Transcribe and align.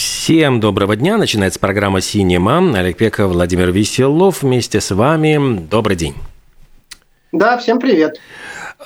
Всем 0.00 0.60
доброго 0.60 0.96
дня. 0.96 1.18
Начинается 1.18 1.60
программа 1.60 2.00
«Синема». 2.00 2.72
Олег 2.74 2.96
Пеков, 2.96 3.32
Владимир 3.32 3.70
Веселов 3.70 4.40
вместе 4.40 4.80
с 4.80 4.94
вами. 4.94 5.58
Добрый 5.70 5.94
день. 5.94 6.14
Да, 7.32 7.58
всем 7.58 7.78
привет. 7.78 8.18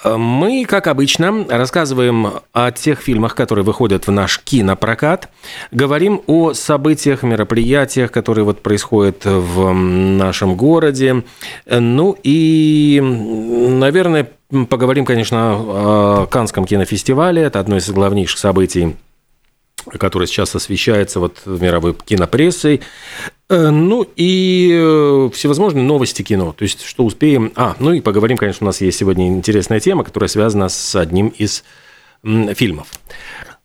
Мы, 0.05 0.65
как 0.65 0.89
обычно, 0.89 1.47
рассказываем 1.49 2.41
о 2.53 2.73
тех 2.73 3.01
фильмах, 3.01 3.37
которые 3.37 3.65
выходят 3.65 4.09
в 4.09 4.11
наш 4.11 4.41
кинопрокат, 4.41 5.29
говорим 5.71 6.21
о 6.27 6.53
событиях, 6.53 7.23
мероприятиях, 7.23 8.11
которые 8.11 8.45
вот 8.45 8.61
происходят 8.61 9.25
в 9.25 9.73
нашем 9.73 10.57
городе. 10.57 11.23
Ну 11.71 12.17
и, 12.25 13.01
наверное, 13.01 14.29
поговорим, 14.69 15.05
конечно, 15.05 15.53
о 15.53 16.27
Канском 16.29 16.65
кинофестивале. 16.65 17.43
Это 17.43 17.61
одно 17.61 17.77
из 17.77 17.89
главнейших 17.89 18.41
событий 18.41 18.97
которое 19.99 20.27
сейчас 20.27 20.55
освещается 20.55 21.21
вот 21.21 21.43
мировой 21.47 21.95
кинопрессой. 21.95 22.81
Ну 23.49 24.07
и 24.17 25.29
всевозможные 25.33 25.85
новости 25.85 26.23
кино. 26.23 26.55
То 26.57 26.63
есть, 26.63 26.83
что 26.83 27.05
успеем... 27.05 27.53
А, 27.57 27.77
ну 27.79 27.93
и 27.93 28.01
поговорим, 28.01 28.37
конечно, 28.37 28.65
у 28.65 28.69
нас 28.69 28.81
есть 28.81 28.99
сегодня 28.99 29.29
интересная 29.29 29.81
тема, 29.81 30.05
которая 30.05 30.29
связана 30.29 30.69
с 30.69 30.97
одним 30.97 31.29
из 31.29 31.65
фильмов. 32.23 32.89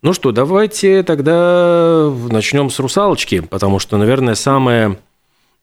Ну 0.01 0.13
что, 0.13 0.31
давайте 0.31 1.03
тогда 1.03 2.09
начнем 2.29 2.69
с 2.69 2.79
«Русалочки», 2.79 3.41
потому 3.41 3.79
что, 3.79 3.97
наверное, 3.97 4.35
самое... 4.35 4.97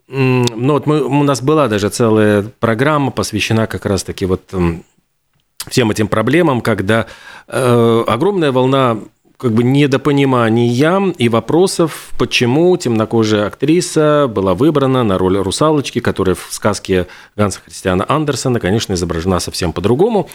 Ну 0.09 0.73
вот 0.73 0.87
мы, 0.87 1.03
у 1.03 1.23
нас 1.23 1.43
была 1.43 1.69
даже 1.69 1.89
целая 1.89 2.43
программа, 2.61 3.11
посвящена 3.11 3.67
как 3.67 3.87
раз-таки 3.87 4.25
вот 4.25 4.55
всем 5.69 5.91
этим 5.91 6.07
проблемам, 6.09 6.61
когда 6.61 7.07
э, 7.49 8.05
огромная 8.07 8.53
волна 8.53 8.99
как 9.39 9.53
бы 9.53 9.63
недопонимания 9.63 11.13
и 11.19 11.29
вопросов, 11.29 12.11
почему 12.19 12.77
темнокожая 12.77 13.47
актриса 13.47 14.29
была 14.29 14.55
выбрана 14.55 15.05
на 15.05 15.19
роль 15.19 15.39
русалочки, 15.39 16.01
которая 16.01 16.35
в 16.35 16.47
сказке 16.51 17.07
Ганса 17.37 17.61
Христиана 17.65 18.05
Андерсона, 18.09 18.61
конечно, 18.61 18.95
изображена 18.95 19.41
совсем 19.41 19.73
по-другому. 19.73 20.29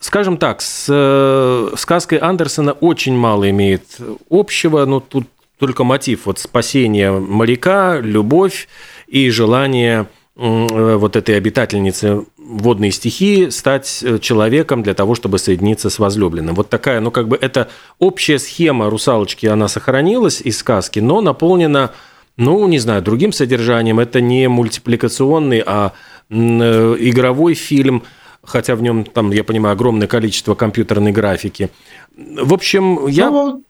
Скажем 0.00 0.36
так, 0.36 0.60
с 0.60 0.86
э, 0.88 1.76
сказкой 1.76 2.18
Андерсона 2.18 2.72
очень 2.72 3.16
мало 3.16 3.50
имеет 3.50 3.98
общего, 4.30 4.84
но 4.84 5.00
тут 5.00 5.26
только 5.58 5.82
мотив 5.82 6.26
вот 6.26 6.38
спасения 6.38 7.10
моряка, 7.10 7.98
любовь 7.98 8.68
и 9.08 9.28
желание 9.30 10.06
Э, 10.40 10.94
вот 10.96 11.16
этой 11.16 11.36
обитательницы 11.36 12.24
водной 12.48 12.90
стихии 12.90 13.50
стать 13.50 14.02
э, 14.02 14.18
человеком 14.18 14.82
для 14.82 14.94
того, 14.94 15.14
чтобы 15.14 15.38
соединиться 15.38 15.90
с 15.90 15.98
возлюбленным. 15.98 16.54
Вот 16.54 16.70
такая, 16.70 17.00
ну 17.00 17.10
как 17.10 17.28
бы 17.28 17.38
это 17.40 17.68
общая 17.98 18.38
схема 18.38 18.88
русалочки, 18.88 19.46
она 19.46 19.68
сохранилась 19.68 20.40
из 20.40 20.58
сказки, 20.58 20.98
но 20.98 21.20
наполнена, 21.20 21.90
ну 22.36 22.66
не 22.66 22.78
знаю, 22.78 23.02
другим 23.02 23.32
содержанием. 23.32 24.00
Это 24.00 24.20
не 24.20 24.48
мультипликационный, 24.48 25.62
а 25.64 25.92
э, 26.30 26.34
игровой 26.98 27.54
фильм, 27.54 28.02
хотя 28.42 28.74
в 28.76 28.82
нем 28.82 29.04
там, 29.04 29.30
я 29.30 29.44
понимаю, 29.44 29.74
огромное 29.74 30.08
количество 30.08 30.54
компьютерной 30.54 31.12
графики. 31.12 31.70
В 32.16 32.54
общем, 32.54 33.06
я... 33.08 33.30
Ну, 33.30 33.62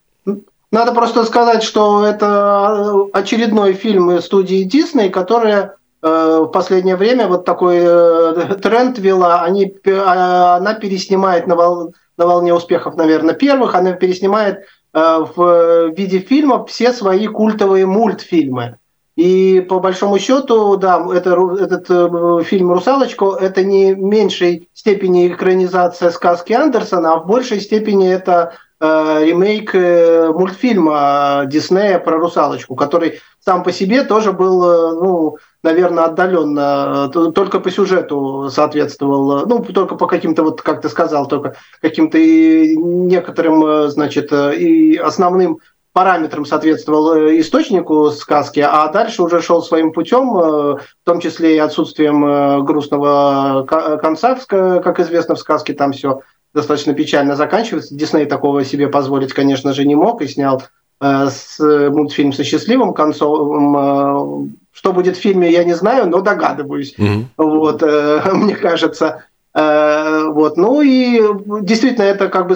надо 0.71 0.93
просто 0.93 1.25
сказать, 1.25 1.63
что 1.63 2.05
это 2.05 3.07
очередной 3.13 3.73
фильм 3.73 4.21
студии 4.21 4.63
Дисней, 4.63 5.09
которая 5.09 5.79
Э, 5.79 5.88
в 6.01 6.47
последнее 6.47 6.97
время 6.97 7.27
вот 7.27 7.45
такой 7.45 7.79
э, 7.81 8.55
тренд 8.63 8.99
вела, 8.99 9.43
они, 9.43 9.75
а, 9.87 10.57
она 10.57 10.75
переснимает 10.75 11.47
на, 11.47 11.57
вол, 11.57 11.95
на 12.17 12.27
волне 12.27 12.55
успехов, 12.55 12.97
наверное, 12.97 13.35
первых, 13.35 13.75
она 13.75 13.93
переснимает 13.93 14.61
э, 14.95 15.25
в 15.35 15.93
виде 15.97 16.21
фильмов 16.21 16.71
все 16.71 16.93
свои 16.93 17.27
культовые 17.27 17.87
мультфильмы. 17.87 18.79
И 19.17 19.67
по 19.69 19.81
большому 19.81 20.21
счету, 20.21 20.77
да, 20.77 21.05
это, 21.13 21.37
этот 21.61 22.47
фильм 22.47 22.71
«Русалочку»– 22.71 23.33
это 23.41 23.65
не 23.65 23.95
в 23.95 23.99
меньшей 23.99 24.69
степени 24.75 25.27
экранизация 25.27 26.13
сказки 26.13 26.53
Андерсона, 26.53 27.15
а 27.15 27.19
в 27.19 27.27
большей 27.27 27.61
степени 27.61 28.09
это 28.09 28.53
э, 28.81 29.25
ремейк 29.25 29.75
э, 29.75 30.29
мультфильма 30.33 31.43
Диснея 31.47 31.99
про 31.99 32.19
русалочку, 32.19 32.77
который 32.77 33.21
сам 33.41 33.65
по 33.65 33.73
себе 33.73 34.05
тоже 34.05 34.33
был, 34.33 34.63
э, 34.63 34.93
ну, 35.01 35.37
наверное, 35.63 36.05
отдаленно, 36.05 37.11
э, 37.15 37.33
только 37.33 37.61
по 37.61 37.71
сюжету 37.71 38.49
соответствовал, 38.51 39.47
ну, 39.47 39.65
только 39.65 39.97
по 39.97 40.07
каким-то, 40.07 40.43
вот 40.43 40.63
как 40.63 40.81
ты 40.81 40.89
сказал, 40.89 41.27
только 41.27 41.57
каким-то 41.81 42.19
некоторым, 42.19 43.91
значит, 43.91 44.33
и 44.33 44.97
основным 44.97 45.59
параметрам 45.93 46.45
соответствовал 46.45 47.17
источнику 47.41 48.11
сказки, 48.11 48.61
а 48.61 48.89
дальше 48.89 49.23
уже 49.23 49.41
шел 49.43 49.63
своим 49.63 49.93
путем, 49.93 50.31
в 50.31 50.81
том 51.05 51.19
числе 51.21 51.57
и 51.57 51.59
отсутствием 51.59 52.65
грустного 52.65 53.65
конца, 54.01 54.39
как 54.47 55.01
известно 55.01 55.35
в 55.35 55.41
сказке, 55.41 55.73
там 55.73 55.93
все 55.93 56.21
достаточно 56.55 56.95
печально 56.95 57.37
заканчивается. 57.37 57.95
Дисней 57.95 58.27
такого 58.27 58.65
себе 58.65 58.89
позволить, 58.89 59.33
конечно 59.33 59.73
же, 59.73 59.85
не 59.85 59.95
мог 59.95 60.23
и 60.23 60.29
снял 60.29 60.63
э, 61.01 61.27
с, 61.31 61.59
мультфильм 61.91 62.33
со 62.33 62.45
счастливым 62.45 62.95
концом. 62.95 64.57
Что 64.79 64.93
будет 64.93 65.17
в 65.17 65.21
фильме, 65.21 65.51
я 65.51 65.65
не 65.65 65.75
знаю, 65.75 66.09
но 66.09 66.21
догадываюсь. 66.21 66.95
Mm-hmm. 66.97 67.25
Вот, 67.37 67.83
э, 67.83 68.23
мне 68.33 68.55
кажется. 68.55 69.25
Э, 69.53 70.27
вот. 70.29 70.57
Ну 70.57 70.83
и 70.83 71.21
действительно, 71.63 72.05
это 72.05 72.29
как 72.29 72.47
бы 72.47 72.55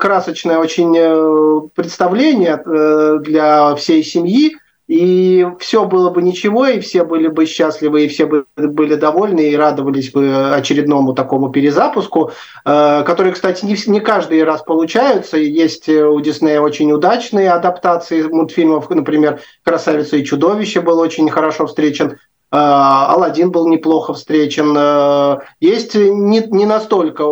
красочное 0.00 0.58
очень 0.58 0.92
э, 0.98 1.68
представление 1.72 2.60
э, 2.66 3.18
для 3.22 3.76
всей 3.76 4.02
семьи 4.02 4.56
и 4.88 5.46
все 5.60 5.84
было 5.86 6.10
бы 6.10 6.22
ничего, 6.22 6.66
и 6.66 6.80
все 6.80 7.04
были 7.04 7.28
бы 7.28 7.46
счастливы, 7.46 8.04
и 8.04 8.08
все 8.08 8.26
бы 8.26 8.46
были 8.56 8.96
довольны, 8.96 9.50
и 9.50 9.56
радовались 9.56 10.10
бы 10.10 10.52
очередному 10.54 11.14
такому 11.14 11.50
перезапуску, 11.50 12.32
э, 12.64 13.02
который, 13.04 13.32
кстати, 13.32 13.64
не, 13.64 14.00
каждый 14.00 14.42
раз 14.42 14.62
получаются. 14.62 15.36
Есть 15.36 15.88
у 15.88 16.20
Диснея 16.20 16.60
очень 16.60 16.90
удачные 16.92 17.52
адаптации 17.52 18.22
мультфильмов, 18.22 18.90
например, 18.90 19.40
«Красавица 19.64 20.16
и 20.16 20.24
чудовище» 20.24 20.80
был 20.80 20.98
очень 20.98 21.30
хорошо 21.30 21.66
встречен, 21.66 22.10
э, 22.10 22.16
Алладин 22.50 23.52
был 23.52 23.68
неплохо 23.68 24.14
встречен. 24.14 24.74
Э, 24.76 25.38
есть 25.60 25.94
не, 25.94 26.40
не 26.50 26.66
настолько 26.66 27.24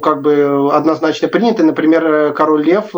как 0.00 0.22
бы 0.22 0.70
однозначно 0.72 1.28
принятый, 1.28 1.64
например, 1.64 2.32
Король 2.34 2.64
Лев, 2.64 2.90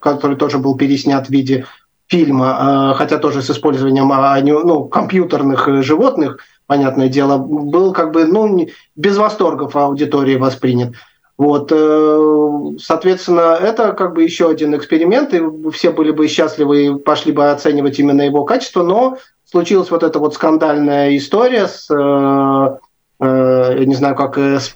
который 0.00 0.36
тоже 0.36 0.58
был 0.58 0.76
переснят 0.76 1.26
в 1.26 1.30
виде 1.30 1.64
фильма, 2.10 2.56
а, 2.90 2.94
хотя 2.94 3.18
тоже 3.18 3.40
с 3.40 3.50
использованием 3.50 4.10
а, 4.12 4.38
ну, 4.40 4.84
компьютерных 4.86 5.68
э, 5.68 5.82
животных, 5.82 6.38
понятное 6.66 7.08
дело, 7.08 7.38
был 7.38 7.92
как 7.92 8.10
бы 8.10 8.24
ну, 8.24 8.66
без 8.96 9.16
восторгов 9.16 9.76
аудитории 9.76 10.36
воспринят. 10.36 10.94
Вот, 11.38 11.70
э, 11.72 12.76
соответственно, 12.78 13.56
это 13.60 13.92
как 13.92 14.14
бы 14.14 14.24
еще 14.24 14.50
один 14.50 14.76
эксперимент, 14.76 15.32
и 15.32 15.40
все 15.70 15.92
были 15.92 16.10
бы 16.10 16.26
счастливы 16.26 16.86
и 16.86 16.94
пошли 16.98 17.32
бы 17.32 17.50
оценивать 17.50 17.98
именно 18.00 18.22
его 18.22 18.44
качество, 18.44 18.82
но 18.82 19.16
случилась 19.48 19.90
вот 19.90 20.02
эта 20.02 20.18
вот 20.18 20.34
скандальная 20.34 21.16
история 21.16 21.68
с, 21.68 21.88
э, 21.90 22.78
я 23.20 23.84
не 23.84 23.94
знаю, 23.94 24.16
как 24.16 24.36
с 24.36 24.74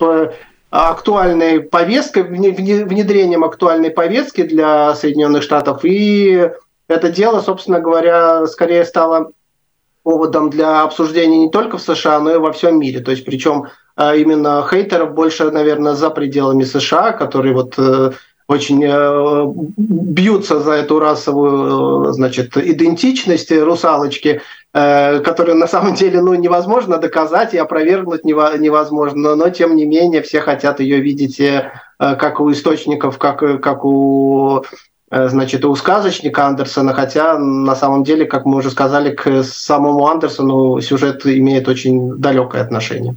актуальной 0.71 1.61
повесткой, 1.61 2.23
внедрением 2.23 3.45
актуальной 3.45 3.91
повестки 3.91 4.43
для 4.43 4.95
Соединенных 4.95 5.43
Штатов 5.43 5.81
и 5.85 6.51
это 6.89 7.11
дело, 7.11 7.41
собственно 7.41 7.81
говоря, 7.81 8.47
скорее 8.47 8.85
стало 8.85 9.33
поводом 10.03 10.51
для 10.51 10.83
обсуждения 10.83 11.39
не 11.39 11.51
только 11.51 11.79
в 11.79 11.83
США, 11.83 12.21
но 12.21 12.33
и 12.33 12.39
во 12.39 12.53
всем 12.53 12.79
мире. 12.79 13.01
То 13.01 13.11
есть, 13.11 13.25
причем 13.25 13.69
а, 13.97 14.15
именно 14.15 14.67
хейтеров 14.69 15.15
больше, 15.15 15.51
наверное, 15.51 15.95
за 15.95 16.11
пределами 16.11 16.63
США, 16.65 17.13
которые 17.13 17.55
вот 17.55 17.75
э, 17.79 18.11
очень 18.47 18.85
э, 18.85 19.45
бьются 19.79 20.61
за 20.61 20.73
эту 20.73 20.99
расовую, 20.99 22.13
значит, 22.13 22.55
идентичность 22.57 23.51
русалочки, 23.51 24.43
э, 24.75 25.21
которую 25.21 25.57
на 25.57 25.69
самом 25.69 25.95
деле 25.95 26.21
ну, 26.21 26.35
невозможно 26.35 26.99
доказать 26.99 27.55
и 27.55 27.59
опровергнуть 27.59 28.27
невозможно, 28.27 29.37
но 29.37 29.49
тем 29.49 29.75
не 29.75 29.87
менее 29.87 30.21
все 30.21 30.41
хотят 30.43 30.81
ее 30.81 31.01
видеть 31.01 31.41
как 31.99 32.41
у 32.41 32.51
источников, 32.53 33.17
как, 33.17 33.63
как 33.63 33.85
у 33.87 34.65
Э, 34.65 34.94
значит, 35.11 35.65
у 35.65 35.75
сказочника 35.77 36.47
Андерсона, 36.47 36.93
хотя 36.93 37.39
на 37.39 37.77
самом 37.77 38.05
деле, 38.05 38.25
как 38.25 38.47
мы 38.47 38.57
уже 38.57 38.71
сказали, 38.71 39.15
к 39.15 39.43
самому 39.43 40.07
Андерсону 40.07 40.81
сюжет 40.81 41.27
имеет 41.27 41.69
очень 41.69 42.17
далекое 42.17 42.63
отношение. 42.63 43.17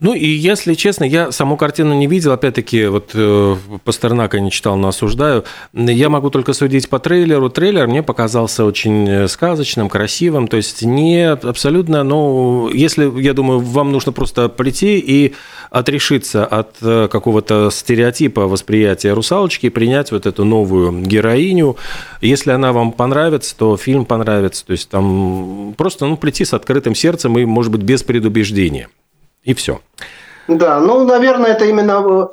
Ну 0.00 0.14
и 0.14 0.26
если 0.26 0.72
честно, 0.72 1.04
я 1.04 1.30
саму 1.30 1.58
картину 1.58 1.92
не 1.92 2.06
видел, 2.06 2.32
опять-таки, 2.32 2.86
вот 2.86 3.10
э, 3.12 3.56
Пастернака 3.84 4.40
не 4.40 4.50
читал, 4.50 4.76
но 4.76 4.88
осуждаю. 4.88 5.44
Я 5.74 6.08
могу 6.08 6.30
только 6.30 6.54
судить 6.54 6.88
по 6.88 6.98
трейлеру. 6.98 7.50
Трейлер 7.50 7.86
мне 7.86 8.02
показался 8.02 8.64
очень 8.64 9.06
э, 9.06 9.28
сказочным, 9.28 9.90
красивым, 9.90 10.48
то 10.48 10.56
есть 10.56 10.82
не 10.82 11.30
абсолютно, 11.30 12.02
ну, 12.02 12.70
если, 12.70 13.20
я 13.20 13.34
думаю, 13.34 13.60
вам 13.60 13.92
нужно 13.92 14.12
просто 14.12 14.48
прийти 14.48 14.98
и 14.98 15.34
отрешиться 15.68 16.46
от 16.46 16.76
э, 16.80 17.08
какого-то 17.12 17.70
стереотипа 17.70 18.48
восприятия 18.48 19.12
русалочки 19.12 19.66
и 19.66 19.70
принять 19.70 20.12
вот 20.12 20.24
эту 20.24 20.46
новую 20.46 21.02
героиню. 21.02 21.76
Если 22.22 22.52
она 22.52 22.72
вам 22.72 22.92
понравится, 22.92 23.54
то 23.54 23.76
фильм 23.76 24.06
понравится. 24.06 24.64
То 24.64 24.72
есть 24.72 24.88
там 24.88 25.74
просто, 25.76 26.06
ну, 26.06 26.16
прийти 26.16 26.46
с 26.46 26.54
открытым 26.54 26.94
сердцем 26.94 27.38
и, 27.38 27.44
может 27.44 27.70
быть, 27.70 27.82
без 27.82 28.02
предубеждения. 28.02 28.88
И 29.42 29.54
все. 29.54 29.80
Да, 30.48 30.80
ну, 30.80 31.04
наверное, 31.04 31.52
это 31.52 31.64
именно, 31.66 32.28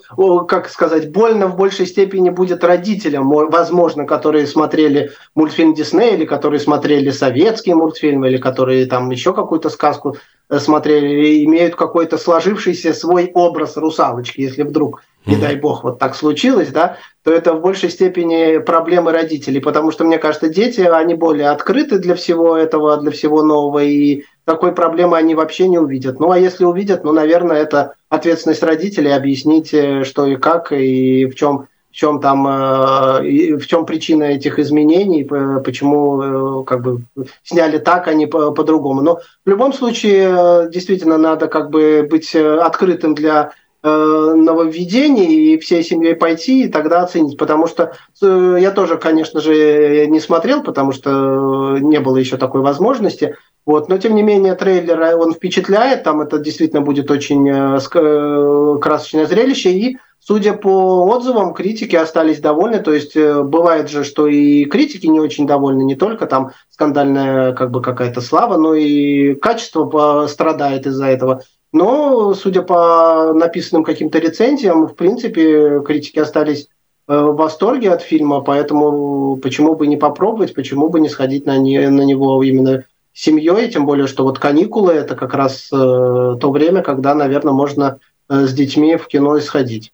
как 0.46 0.70
сказать, 0.70 1.12
больно 1.12 1.48
в 1.48 1.56
большей 1.56 1.86
степени 1.86 2.32
будет 2.32 2.64
родителям, 2.64 3.30
возможно, 3.30 4.06
которые 4.06 4.48
смотрели 4.48 5.12
мультфильм 5.36 5.76
Диснея, 5.76 6.16
или 6.16 6.26
которые 6.26 6.60
смотрели 6.60 7.12
советские 7.12 7.76
мультфильмы, 7.76 8.30
или 8.30 8.38
которые 8.38 8.88
там 8.88 9.12
еще 9.12 9.36
какую-то 9.36 9.70
сказку 9.70 10.18
э, 10.50 10.58
смотрели, 10.58 11.46
имеют 11.46 11.76
какой-то 11.76 12.18
сложившийся 12.18 12.94
свой 12.94 13.30
образ 13.36 13.78
русалочки, 13.78 14.42
если 14.42 14.64
вдруг, 14.64 15.04
не 15.28 15.36
дай 15.36 15.56
бог, 15.56 15.84
вот 15.84 16.00
так 16.00 16.16
случилось, 16.16 16.70
да, 16.70 16.98
то 17.24 17.32
это 17.32 17.54
в 17.54 17.62
большей 17.62 17.90
степени 17.90 18.60
проблемы 18.60 19.12
родителей, 19.12 19.60
потому 19.60 19.92
что, 19.92 20.06
мне 20.06 20.18
кажется, 20.18 20.48
дети, 20.48 20.82
они 20.82 21.14
более 21.14 21.50
открыты 21.50 22.00
для 22.00 22.16
всего 22.16 22.56
этого, 22.56 22.98
для 22.98 23.12
всего 23.12 23.44
нового, 23.44 23.84
и 23.84 24.24
такой 24.46 24.72
проблемы 24.72 25.18
они 25.18 25.36
вообще 25.36 25.68
не 25.68 25.78
увидят. 25.78 26.22
Ну, 26.22 26.32
а 26.32 26.40
если 26.40 26.64
увидят, 26.64 27.04
ну, 27.04 27.12
наверное, 27.12 27.58
это 27.58 27.96
ответственность 28.08 28.64
родителей 28.64 29.12
объяснить, 29.12 29.74
э, 29.74 30.06
что 30.06 30.26
и 30.26 30.38
как, 30.38 30.72
и 30.72 31.26
в 31.26 31.36
чем, 31.36 31.68
в 31.92 31.94
чем 31.94 32.22
там, 32.22 32.48
э, 32.48 33.58
в 33.58 33.68
чем 33.68 33.86
причина 33.86 34.24
этих 34.24 34.60
изменений, 34.60 35.26
почему 35.26 36.62
э, 36.62 36.64
как 36.64 36.82
бы 36.82 37.02
сняли 37.44 37.78
так, 37.78 38.08
а 38.08 38.14
не 38.14 38.26
по-другому. 38.26 39.02
Но 39.02 39.20
в 39.46 39.50
любом 39.50 39.74
случае, 39.74 40.70
действительно, 40.70 41.18
надо 41.18 41.48
как 41.48 41.70
бы 41.70 42.08
быть 42.10 42.34
открытым 42.34 43.16
для 43.16 43.52
нововведений 43.84 45.54
и 45.54 45.58
всей 45.60 45.84
семьей 45.84 46.16
пойти 46.16 46.64
и 46.64 46.68
тогда 46.68 47.02
оценить. 47.04 47.38
Потому 47.38 47.68
что 47.68 47.94
я 48.20 48.72
тоже, 48.72 48.98
конечно 48.98 49.40
же, 49.40 50.08
не 50.08 50.20
смотрел, 50.20 50.64
потому 50.64 50.92
что 50.92 51.78
не 51.80 52.00
было 52.00 52.18
еще 52.18 52.38
такой 52.38 52.62
возможности. 52.62 53.36
Вот, 53.68 53.90
но 53.90 53.98
тем 53.98 54.16
не 54.16 54.24
менее 54.24 54.56
трейлер 54.56 55.00
э, 55.02 55.16
он 55.16 55.34
впечатляет, 55.34 56.04
там 56.04 56.22
это 56.22 56.40
действительно 56.40 56.82
будет 56.82 57.12
очень 57.12 57.50
э, 57.50 57.78
э, 57.78 58.78
красочное 58.80 59.26
зрелище, 59.26 59.74
и 59.74 59.98
судя 60.20 60.54
по 60.54 61.04
отзывам, 61.04 61.54
критики 61.54 61.98
остались 61.98 62.40
довольны, 62.40 62.80
то 62.80 62.94
есть 62.94 63.18
бывает 63.18 63.90
же, 63.90 64.06
что 64.06 64.28
и 64.28 64.64
критики 64.64 65.08
не 65.08 65.20
очень 65.20 65.46
довольны, 65.46 65.84
не 65.84 65.96
только 65.96 66.28
там 66.28 66.52
скандальная 66.70 67.52
как 67.52 67.72
бы 67.72 67.82
какая-то 67.82 68.22
слава, 68.22 68.56
но 68.56 68.74
и 68.74 69.36
качество 69.36 70.28
страдает 70.28 70.88
из-за 70.88 71.08
этого. 71.08 71.42
Но, 71.78 72.34
судя 72.34 72.62
по 72.62 73.34
написанным 73.34 73.84
каким-то 73.84 74.20
рецензиям, 74.20 74.88
в 74.88 74.96
принципе, 74.96 75.82
критики 75.86 76.20
остались 76.20 76.68
в 77.08 77.34
восторге 77.36 77.92
от 77.92 78.02
фильма, 78.02 78.42
поэтому 78.42 79.38
почему 79.38 79.76
бы 79.76 79.88
не 79.88 79.96
попробовать, 79.96 80.54
почему 80.54 80.90
бы 80.90 81.00
не 81.00 81.08
сходить 81.08 81.46
на, 81.46 81.58
не, 81.58 81.90
на 81.90 82.02
него 82.02 82.44
именно 82.44 82.84
семьей, 83.14 83.70
тем 83.70 83.86
более, 83.86 84.08
что 84.08 84.24
вот 84.24 84.38
каникулы– 84.38 84.94
это 84.94 85.16
как 85.16 85.34
раз 85.34 85.70
э, 85.72 85.76
то 85.76 86.52
время, 86.52 86.84
когда, 86.84 87.16
наверное, 87.16 87.54
можно 87.54 88.00
э, 88.30 88.46
с 88.46 88.54
детьми 88.54 88.96
в 88.96 89.08
кино 89.08 89.40
сходить. 89.40 89.92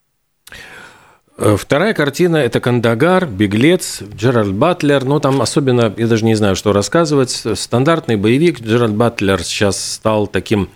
Э, 1.38 1.56
вторая 1.58 1.94
картина– 1.94 2.36
это 2.38 2.60
«Кандагар», 2.60 3.26
«Беглец», 3.26 4.02
Джеральд 4.16 4.54
Батлер. 4.54 5.06
Ну, 5.06 5.22
там 5.22 5.42
особенно, 5.42 5.94
я 5.96 6.08
даже 6.08 6.26
не 6.26 6.36
знаю, 6.36 6.58
что 6.58 6.74
рассказывать. 6.74 7.44
Стандартный 7.56 8.18
боевик. 8.18 8.60
Джеральд 8.60 8.94
Батлер 8.94 9.42
сейчас 9.44 9.82
стал 9.82 10.28
таким, 10.28 10.70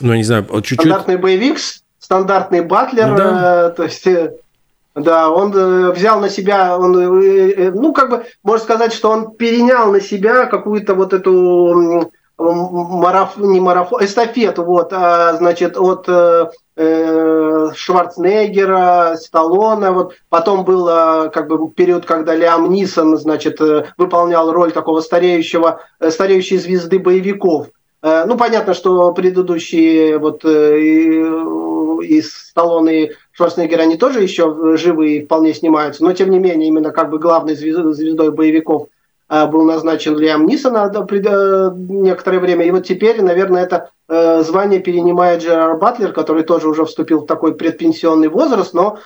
ну, 0.00 0.14
не 0.14 0.24
знаю, 0.24 0.46
чуть-чуть… 0.48 0.80
Стандартный 0.80 1.16
боевик, 1.16 1.58
стандартный 1.98 2.62
Батлер, 2.62 3.14
да. 3.14 3.68
э, 3.68 3.70
то 3.76 3.82
есть 3.84 4.06
э, 4.06 4.32
да, 4.94 5.30
он 5.30 5.54
э, 5.54 5.92
взял 5.92 6.20
на 6.20 6.30
себя, 6.30 6.78
он, 6.78 6.92
ну, 6.92 7.92
как 7.92 8.10
бы, 8.10 8.24
можно 8.42 8.64
сказать, 8.64 8.94
что 8.94 9.10
он 9.10 9.32
перенял 9.32 9.92
на 9.92 10.00
себя 10.00 10.46
какую-то 10.46 10.94
вот 10.94 11.12
эту 11.12 12.10
марафон, 12.38 13.52
не 13.52 13.60
марафон, 13.60 14.02
эстафету, 14.04 14.64
вот, 14.64 14.92
а, 14.92 15.34
значит, 15.34 15.76
от 15.76 16.08
э, 16.08 16.46
Шварценеггера, 17.74 19.16
Сталлоне, 19.16 19.90
вот, 19.90 20.14
потом 20.28 20.64
был 20.64 20.86
как 21.30 21.48
бы 21.48 21.68
период, 21.70 22.06
когда 22.06 22.34
Лиам 22.34 22.70
Нисон, 22.70 23.18
значит, 23.18 23.58
выполнял 23.96 24.52
роль 24.52 24.72
такого 24.72 25.00
стареющего, 25.00 25.80
стареющей 26.10 26.56
звезды 26.56 26.98
боевиков. 27.00 27.66
Ну, 28.00 28.36
понятно, 28.36 28.74
что 28.74 29.12
предыдущие 29.12 30.18
вот 30.18 30.44
и 30.44 32.22
Сталлоне, 32.22 33.04
и 33.04 33.12
Шварценеггер, 33.32 33.80
они 33.80 33.96
тоже 33.96 34.22
еще 34.22 34.76
живы 34.76 35.16
и 35.16 35.24
вполне 35.24 35.54
снимаются, 35.54 36.02
но 36.04 36.12
тем 36.12 36.30
не 36.30 36.38
менее, 36.38 36.68
именно 36.68 36.90
как 36.90 37.10
бы 37.10 37.18
главной 37.18 37.54
звездой, 37.54 38.32
боевиков 38.32 38.84
э, 38.84 38.86
был 39.28 39.64
назначен 39.64 40.16
Лиам 40.16 40.46
Нисон 40.46 40.76
э, 40.76 41.70
некоторое 41.76 42.38
время. 42.40 42.64
И 42.64 42.70
вот 42.70 42.86
теперь, 42.86 43.22
наверное, 43.22 43.62
это 43.62 43.90
э, 44.08 44.42
звание 44.42 44.80
перенимает 44.80 45.42
Джерар 45.42 45.76
Батлер, 45.76 46.12
который 46.12 46.42
тоже 46.42 46.68
уже 46.68 46.84
вступил 46.84 47.20
в 47.20 47.26
такой 47.26 47.54
предпенсионный 47.54 48.28
возраст, 48.28 48.74
но 48.74 48.98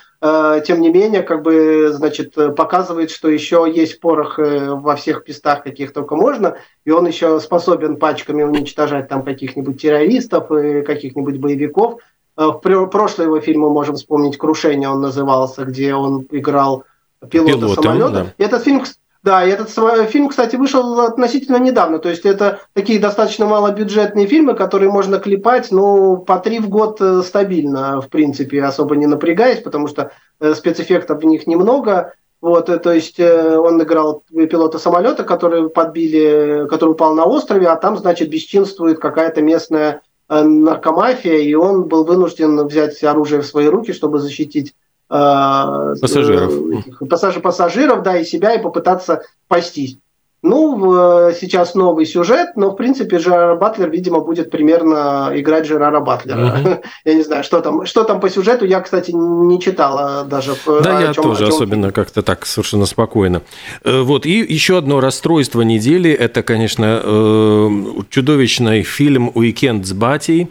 тем 0.65 0.79
не 0.79 0.89
менее, 0.89 1.21
как 1.21 1.41
бы, 1.41 1.89
значит, 1.91 2.35
показывает, 2.55 3.11
что 3.11 3.27
еще 3.27 3.69
есть 3.69 3.99
порох 3.99 4.37
во 4.37 4.95
всех 4.95 5.25
пестах, 5.25 5.63
каких 5.63 5.91
только 5.91 6.15
можно, 6.15 6.55
и 6.85 6.91
он 6.91 7.05
еще 7.05 7.41
способен 7.41 7.97
пачками 7.97 8.43
уничтожать 8.43 9.09
там 9.09 9.23
каких-нибудь 9.23 9.81
террористов 9.81 10.49
и 10.49 10.81
каких-нибудь 10.83 11.39
боевиков. 11.39 11.99
Э, 12.35 12.47
в 12.47 12.87
прошлые 12.87 13.27
его 13.27 13.39
фильмы 13.39 13.69
можем 13.69 13.95
вспомнить 13.95 14.37
«Крушение» 14.37 14.89
он 14.89 15.01
назывался, 15.01 15.65
где 15.65 15.93
он 15.93 16.25
играл 16.31 16.83
пилота 17.29 17.53
Пилотом, 17.53 17.83
самолета. 17.83 18.11
Да. 18.11 18.33
И 18.37 18.43
этот 18.43 18.63
фильм, 18.63 18.83
да, 19.23 19.45
и 19.45 19.49
этот 19.49 19.69
фильм, 20.09 20.29
кстати, 20.29 20.55
вышел 20.55 20.99
относительно 21.01 21.57
недавно. 21.57 21.99
То 21.99 22.09
есть 22.09 22.25
это 22.25 22.59
такие 22.73 22.99
достаточно 22.99 23.45
малобюджетные 23.45 24.27
фильмы, 24.27 24.53
которые 24.53 24.91
можно 24.91 25.17
клепать, 25.19 25.71
ну, 25.71 26.17
по 26.17 26.39
три 26.39 26.59
в 26.59 26.69
год 26.69 26.97
э, 27.01 27.21
стабильно, 27.23 28.01
в 28.01 28.09
принципе, 28.09 28.63
особо 28.63 28.95
не 28.95 29.07
напрягаясь, 29.07 29.61
потому 29.61 29.87
что 29.87 30.11
э, 30.39 30.53
спецэффектов 30.53 31.21
в 31.21 31.25
них 31.25 31.47
немного. 31.47 32.13
Вот, 32.41 32.65
то 32.65 32.91
есть 32.91 33.21
он 33.21 33.81
играл 33.81 34.23
пилота 34.29 34.77
самолета, 34.77 35.23
который 35.23 35.69
подбили, 35.69 36.67
который 36.67 36.89
упал 36.89 37.15
на 37.15 37.23
острове, 37.23 37.67
а 37.67 37.77
там, 37.77 37.97
значит, 37.97 38.29
бесчинствует 38.29 38.99
какая-то 38.99 39.41
местная 39.41 40.01
Э, 40.29 40.41
наркомафия, 40.43 41.39
и 41.39 41.53
он 41.53 41.83
был 41.83 42.05
вынужден 42.05 42.65
взять 42.65 43.03
оружие 43.03 43.41
в 43.41 43.45
свои 43.45 43.67
руки, 43.67 43.91
чтобы 43.91 44.19
защитить 44.19 44.69
э, 44.69 44.73
пассажиров. 45.13 46.51
Э, 46.51 47.05
пассаж, 47.05 47.41
пассажиров, 47.41 48.01
да, 48.01 48.17
и 48.17 48.25
себя, 48.25 48.55
и 48.55 48.61
попытаться 48.61 49.21
спастись. 49.45 49.97
Ну, 50.45 51.31
сейчас 51.39 51.73
новый 51.73 52.05
сюжет, 52.05 52.57
но, 52.57 52.71
в 52.71 52.75
принципе, 52.75 53.17
Жерар 53.17 53.57
Батлер, 53.57 53.89
видимо, 53.89 54.19
будет 54.19 54.51
примерно 54.51 55.31
играть 55.35 55.65
Жерара 55.65 56.01
Батлера. 56.01 56.57
Mm-hmm. 56.57 56.83
я 57.05 57.13
не 57.13 57.21
знаю, 57.21 57.45
что 57.45 57.61
там, 57.61 57.85
что 57.85 58.03
там 58.03 58.19
по 58.19 58.29
сюжету, 58.29 58.65
я, 58.65 58.81
кстати, 58.81 59.11
не 59.11 59.61
читала 59.61 60.25
даже. 60.25 60.55
Да, 60.65 60.99
я 60.99 61.13
чем, 61.13 61.23
тоже, 61.23 61.47
особенно 61.47 61.93
как-то 61.93 62.23
так 62.23 62.45
совершенно 62.45 62.85
спокойно. 62.85 63.41
Э, 63.85 64.01
вот, 64.01 64.25
и 64.25 64.31
еще 64.31 64.77
одно 64.77 64.99
расстройство 64.99 65.61
недели, 65.61 66.11
это, 66.11 66.43
конечно, 66.43 66.99
э, 67.01 67.69
чудовищный 68.09 68.83
фильм 68.83 69.31
«Уикенд 69.33 69.85
с 69.87 69.93
батей», 69.93 70.49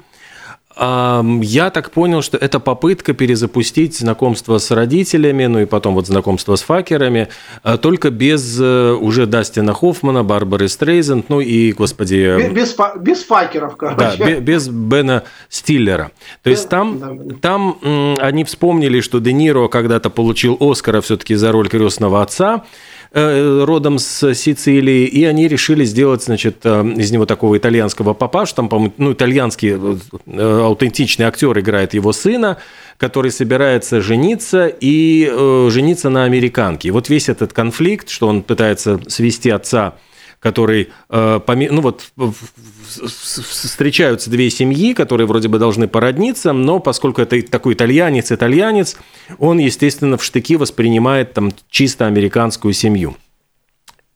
я 0.77 1.71
так 1.71 1.91
понял, 1.91 2.23
что 2.23 2.39
это 2.39 2.61
попытка 2.61 3.13
перезапустить 3.13 3.99
знакомство 3.99 4.59
с 4.59 4.71
родителями, 4.71 5.47
ну 5.47 5.61
и 5.61 5.67
потом 5.67 5.95
вот 5.95 6.07
знакомство 6.07 6.57
с 6.57 6.63
факерами, 6.63 7.29
а 7.63 7.77
только 7.77 8.11
без 8.11 8.59
э, 8.61 8.93
уже 8.93 9.27
Дастина 9.27 9.75
Хоффмана, 9.75 10.25
Барбары 10.25 10.69
Стрейзенд, 10.69 11.29
ну 11.29 11.41
и, 11.41 11.73
господи... 11.73 12.37
Без, 12.39 12.75
без, 12.75 12.77
без 13.01 13.25
факеров, 13.25 13.77
короче. 13.77 14.17
Да, 14.19 14.41
без 14.41 14.69
Бена 14.69 15.25
Стиллера. 15.49 16.11
То 16.43 16.51
есть 16.51 16.69
там, 16.69 16.99
да. 16.99 17.35
там 17.41 18.17
они 18.21 18.45
вспомнили, 18.45 19.01
что 19.01 19.19
Де 19.19 19.33
Ниро 19.33 19.69
когда-то 19.69 20.11
получил 20.11 20.57
Оскара 20.61 21.01
все-таки 21.01 21.35
за 21.35 21.53
роль 21.53 21.69
крестного 21.69 22.23
отца, 22.23 22.65
э, 22.65 22.92
родом 23.15 23.99
с 23.99 24.35
Сицилии, 24.35 25.07
и 25.07 25.25
они 25.25 25.47
решили 25.49 25.85
сделать, 25.85 26.23
значит, 26.23 26.59
э, 26.65 26.83
из 26.97 27.11
него 27.11 27.27
такого 27.27 27.59
итальянского 27.59 28.15
папашу, 28.15 28.55
там, 28.55 28.69
по-моему, 28.69 28.95
ну, 28.97 29.13
итальянский 29.13 29.73
э, 30.27 30.61
аутентичный 30.63 31.27
актер 31.27 31.59
играет 31.59 31.93
его 31.93 32.13
сына, 32.13 32.57
который 32.97 33.31
собирается 33.31 34.01
жениться 34.01 34.67
и 34.67 35.29
э, 35.31 35.69
жениться 35.71 36.09
на 36.09 36.25
американке. 36.25 36.89
И 36.89 36.91
вот 36.91 37.09
весь 37.11 37.29
этот 37.29 37.53
конфликт, 37.53 38.09
что 38.09 38.29
он 38.29 38.43
пытается 38.43 39.01
свести 39.09 39.51
отца 39.51 39.95
который, 40.43 40.91
э, 41.09 41.41
ну 41.71 41.81
вот, 41.81 42.13
встречаются 42.97 44.29
две 44.29 44.51
семьи, 44.51 44.93
которые 44.93 45.27
вроде 45.29 45.47
бы 45.47 45.59
должны 45.61 45.87
породниться, 45.87 46.53
но 46.53 46.81
поскольку 46.81 47.23
это 47.23 47.41
такой 47.43 47.75
итальянец, 47.75 48.33
итальянец, 48.33 48.97
он, 49.39 49.59
естественно, 49.59 50.19
в 50.19 50.25
штыки 50.25 50.57
воспринимает 50.57 51.33
там 51.33 51.53
чисто 51.71 52.07
американскую 52.07 52.75
семью. 52.75 53.17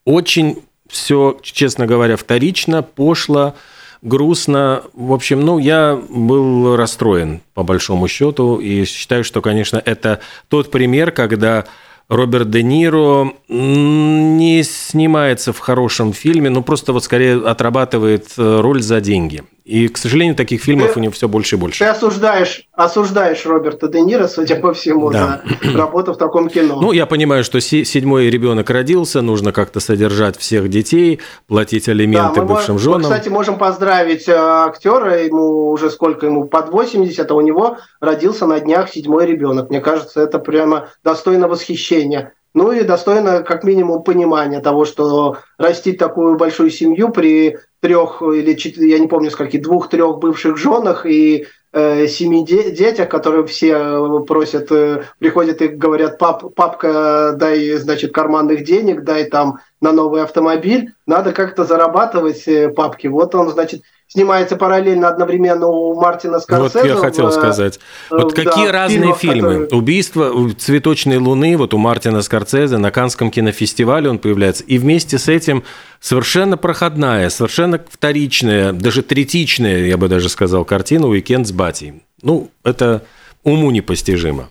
Очень 0.05 0.63
все, 0.89 1.39
честно 1.43 1.87
говоря, 1.87 2.17
вторично, 2.17 2.83
пошло, 2.83 3.55
грустно. 4.03 4.83
В 4.95 5.13
общем, 5.13 5.41
ну, 5.43 5.59
я 5.59 5.97
был 6.09 6.77
расстроен, 6.77 7.41
по 7.55 7.63
большому 7.63 8.09
счету, 8.09 8.57
и 8.57 8.85
считаю, 8.85 9.23
что, 9.23 9.41
конечно, 9.41 9.81
это 9.85 10.21
тот 10.49 10.73
пример, 10.73 11.13
когда 11.13 11.67
Роберт 12.09 12.51
Де 12.51 12.63
Ниро 12.63 13.33
не 13.49 14.63
снимается 14.63 15.53
в 15.53 15.59
хорошем 15.59 16.13
фильме, 16.13 16.51
но 16.51 16.63
просто 16.63 16.93
вот 16.93 17.05
скорее 17.05 17.45
отрабатывает 17.45 18.35
э, 18.39 18.61
роль 18.61 18.83
за 18.83 19.01
деньги. 19.01 19.43
И, 19.67 19.89
к 19.89 19.99
сожалению, 19.99 20.37
таких 20.37 20.63
фильмов 20.63 20.93
ты, 20.93 21.01
у 21.01 21.03
него 21.03 21.13
все 21.13 21.27
больше 21.27 21.57
и 21.57 21.59
больше. 21.59 21.81
Ты 21.81 21.87
осуждаешь, 21.87 22.69
осуждаешь 22.73 23.45
Роберта 23.45 23.89
Де 23.89 24.01
Ниро, 24.01 24.29
судя 24.29 24.55
по 24.55 24.73
всему, 24.73 25.11
да. 25.11 25.43
за 25.61 25.77
работу 25.77 26.13
в 26.13 26.19
таком 26.19 26.49
кино. 26.49 26.81
Ну, 26.81 26.93
я 26.93 27.05
понимаю, 27.05 27.43
что 27.43 27.61
седьмой 27.61 28.31
ребенок 28.31 28.71
родился, 28.71 29.23
нужно 29.23 29.51
как-то 29.51 29.81
содержать 29.81 30.39
всех 30.39 30.69
детей, 30.69 31.19
платить 31.49 31.89
алименты 31.89 32.43
да, 32.43 32.47
бывшим 32.47 32.79
женам. 32.79 33.01
Мы, 33.01 33.09
кстати, 33.09 33.29
можем 33.29 33.59
поздравить 33.59 34.29
э, 34.29 34.37
актера, 34.37 35.25
ему 35.25 35.71
уже 35.71 35.91
сколько 35.91 36.27
ему, 36.27 36.45
под 36.45 36.69
80, 36.69 37.29
а 37.29 37.35
у 37.35 37.41
него 37.41 37.79
родился 38.01 38.47
на 38.47 38.61
днях 38.61 38.89
седьмой 38.89 39.27
ребенок. 39.27 39.71
Мне 39.71 39.81
кажется, 39.81 40.21
это 40.21 40.39
прямо 40.39 40.91
достойно 41.03 41.49
восхищения. 41.49 42.35
Ну 42.55 42.73
и 42.73 42.85
достойно, 42.85 43.43
как 43.43 43.65
минимум, 43.65 44.03
понимания 44.03 44.61
того, 44.61 44.85
что 44.85 45.39
растить 45.59 45.99
такую 45.99 46.37
большую 46.37 46.71
семью 46.71 47.11
при 47.11 47.59
трех 47.87 48.21
или 48.21 48.55
четырех, 48.55 48.91
я 48.91 48.99
не 48.99 49.07
помню 49.07 49.31
скольки, 49.31 49.59
двух-трех 49.59 50.19
бывших 50.19 50.57
женах 50.57 51.07
и 51.07 51.47
э, 51.73 52.09
семи 52.09 52.45
де- 52.45 52.73
детях, 52.73 53.09
которые 53.09 53.47
все 53.47 53.73
э, 53.75 54.21
просят, 54.27 54.73
э, 54.73 55.05
приходят 55.21 55.63
и 55.63 55.69
говорят, 55.69 56.19
пап, 56.19 56.55
папка, 56.55 57.37
дай, 57.39 57.71
значит, 57.75 58.13
карманных 58.13 58.65
денег, 58.65 59.05
дай 59.05 59.25
там 59.25 59.61
на 59.87 59.93
новый 59.93 60.23
автомобиль, 60.23 60.95
надо 61.07 61.33
как-то 61.33 61.65
зарабатывать 61.65 62.47
э, 62.49 62.69
папки. 62.69 63.07
Вот 63.07 63.35
он, 63.35 63.51
значит, 63.51 63.83
снимается 64.09 64.57
параллельно 64.57 65.09
одновременно 65.09 65.69
у 65.69 65.95
Мартина 65.95 66.41
Скорсезе. 66.41 66.81
Вот 66.81 66.89
я 66.89 66.97
хотел 66.97 67.31
сказать. 67.31 67.79
Вот 68.11 68.35
да, 68.35 68.45
какие 68.45 68.67
разные 68.67 69.15
фильмы. 69.15 69.61
Которые... 69.61 69.69
«Убийство 69.69 70.51
цветочной 70.59 71.19
луны» 71.19 71.57
вот 71.57 71.73
у 71.73 71.79
Мартина 71.79 72.23
Скорсезе 72.23 72.79
на 72.79 72.91
Канском 72.91 73.31
кинофестивале 73.31 74.11
он 74.11 74.19
появляется. 74.19 74.65
И 74.65 74.79
вместе 74.79 75.19
с 75.19 75.29
этим 75.29 75.63
совершенно 76.01 76.57
проходная, 76.57 77.31
совершенно 77.31 77.81
вторичная, 77.89 78.73
даже 78.73 79.03
третичная, 79.03 79.87
я 79.87 79.97
бы 79.97 80.09
даже 80.09 80.29
сказал, 80.29 80.65
картина 80.65 81.07
«Уикенд 81.07 81.47
с 81.47 81.53
батей». 81.53 82.03
Ну, 82.23 82.51
это 82.65 83.03
уму 83.45 83.71
непостижимо. 83.71 84.49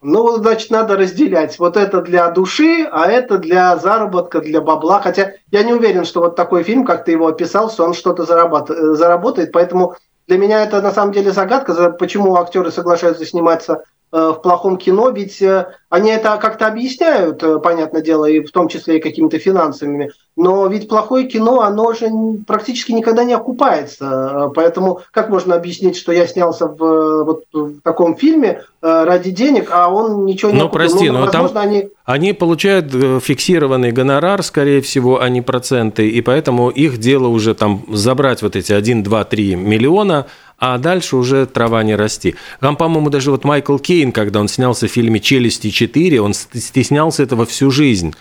Ну, 0.00 0.36
значит, 0.36 0.70
надо 0.70 0.96
разделять. 0.96 1.58
Вот 1.58 1.76
это 1.76 2.00
для 2.00 2.30
души, 2.30 2.88
а 2.90 3.10
это 3.10 3.38
для 3.38 3.76
заработка, 3.76 4.40
для 4.40 4.60
бабла. 4.60 5.00
Хотя 5.00 5.32
я 5.50 5.62
не 5.64 5.72
уверен, 5.72 6.04
что 6.04 6.20
вот 6.20 6.36
такой 6.36 6.62
фильм, 6.62 6.84
как 6.84 7.04
ты 7.04 7.12
его 7.12 7.26
описал, 7.26 7.70
что 7.70 7.84
он 7.84 7.94
что-то 7.94 8.24
зарабатывает, 8.24 8.96
заработает. 8.96 9.50
Поэтому 9.52 9.96
для 10.28 10.38
меня 10.38 10.62
это 10.62 10.80
на 10.80 10.92
самом 10.92 11.12
деле 11.12 11.32
загадка, 11.32 11.90
почему 11.90 12.36
актеры 12.36 12.70
соглашаются 12.70 13.26
сниматься 13.26 13.82
Э, 13.82 13.97
в 14.10 14.40
плохом 14.42 14.78
кино, 14.78 15.10
ведь 15.10 15.42
э, 15.42 15.66
они 15.90 16.10
это 16.10 16.38
как-то 16.38 16.66
объясняют, 16.66 17.42
э, 17.42 17.58
понятное 17.58 18.00
дело, 18.00 18.24
и 18.24 18.40
в 18.40 18.50
том 18.52 18.68
числе 18.68 18.96
и 18.96 19.02
какими-то 19.02 19.38
финансами, 19.38 20.12
но 20.34 20.66
ведь 20.66 20.88
плохое 20.88 21.26
кино, 21.26 21.60
оно 21.60 21.92
же 21.92 22.08
практически 22.46 22.92
никогда 22.92 23.24
не 23.24 23.34
окупается, 23.34 24.50
поэтому 24.54 25.00
как 25.10 25.28
можно 25.28 25.56
объяснить, 25.56 25.96
что 25.96 26.12
я 26.12 26.26
снялся 26.26 26.68
в, 26.68 27.24
вот, 27.24 27.44
в 27.52 27.80
таком 27.82 28.16
фильме 28.16 28.62
ради 28.80 29.30
денег, 29.30 29.70
а 29.72 29.92
он 29.92 30.24
ничего 30.24 30.52
не 30.52 30.58
Ну, 30.58 30.68
прости, 30.68 31.10
ну, 31.10 31.18
но 31.18 31.26
возможно, 31.26 31.48
там 31.48 31.68
они... 31.68 31.88
они 32.04 32.32
получают 32.32 32.92
фиксированный 33.22 33.90
гонорар, 33.90 34.42
скорее 34.44 34.80
всего, 34.80 35.20
а 35.20 35.28
не 35.28 35.42
проценты, 35.42 36.08
и 36.08 36.20
поэтому 36.22 36.70
их 36.70 36.98
дело 36.98 37.26
уже 37.26 37.54
там 37.54 37.84
забрать 37.92 38.40
вот 38.40 38.54
эти 38.54 38.72
1, 38.72 39.02
2, 39.02 39.24
3 39.24 39.56
миллиона– 39.56 40.26
а 40.58 40.78
дальше 40.78 41.16
уже 41.16 41.46
трава 41.46 41.82
не 41.82 41.94
расти. 41.94 42.34
Там, 42.60 42.76
по-моему, 42.76 43.10
даже 43.10 43.30
вот 43.30 43.44
Майкл 43.44 43.78
Кейн, 43.78 44.12
когда 44.12 44.40
он 44.40 44.48
снялся 44.48 44.88
в 44.88 44.90
фильме 44.90 45.20
«Челюсти 45.20 45.68
4», 45.68 46.18
он 46.18 46.34
стеснялся 46.34 47.22
этого 47.22 47.46
всю 47.46 47.70
жизнь. 47.70 48.14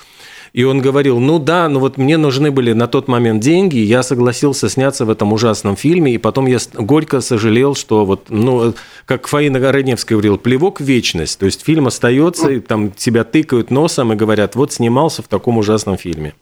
И 0.53 0.63
он 0.63 0.81
говорил, 0.81 1.19
ну 1.19 1.39
да, 1.39 1.67
ну 1.67 1.79
вот 1.79 1.97
мне 1.97 2.17
нужны 2.17 2.51
были 2.51 2.73
на 2.73 2.87
тот 2.87 3.07
момент 3.07 3.43
деньги, 3.43 3.77
я 3.77 4.01
согласился 4.01 4.69
сняться 4.69 5.05
в 5.05 5.09
этом 5.09 5.33
ужасном 5.33 5.75
фильме, 5.75 6.13
и 6.13 6.17
потом 6.17 6.45
я 6.47 6.57
горько 6.73 7.21
сожалел, 7.21 7.75
что 7.75 8.05
вот, 8.05 8.29
ну, 8.29 8.73
как 9.05 9.27
Фаина 9.27 9.59
Городневская 9.59 10.15
говорила, 10.15 10.37
плевок 10.37 10.79
в 10.79 10.83
вечность. 10.83 11.37
То 11.37 11.45
есть 11.45 11.63
фильм 11.63 11.87
остается, 11.87 12.49
и 12.49 12.59
там 12.59 12.91
тебя 12.91 13.23
тыкают 13.23 13.71
носом 13.71 14.13
и 14.13 14.15
говорят, 14.15 14.55
вот 14.55 14.73
снимался 14.73 15.21
в 15.21 15.27
таком 15.27 15.57
ужасном 15.57 15.97
фильме. 15.97 16.33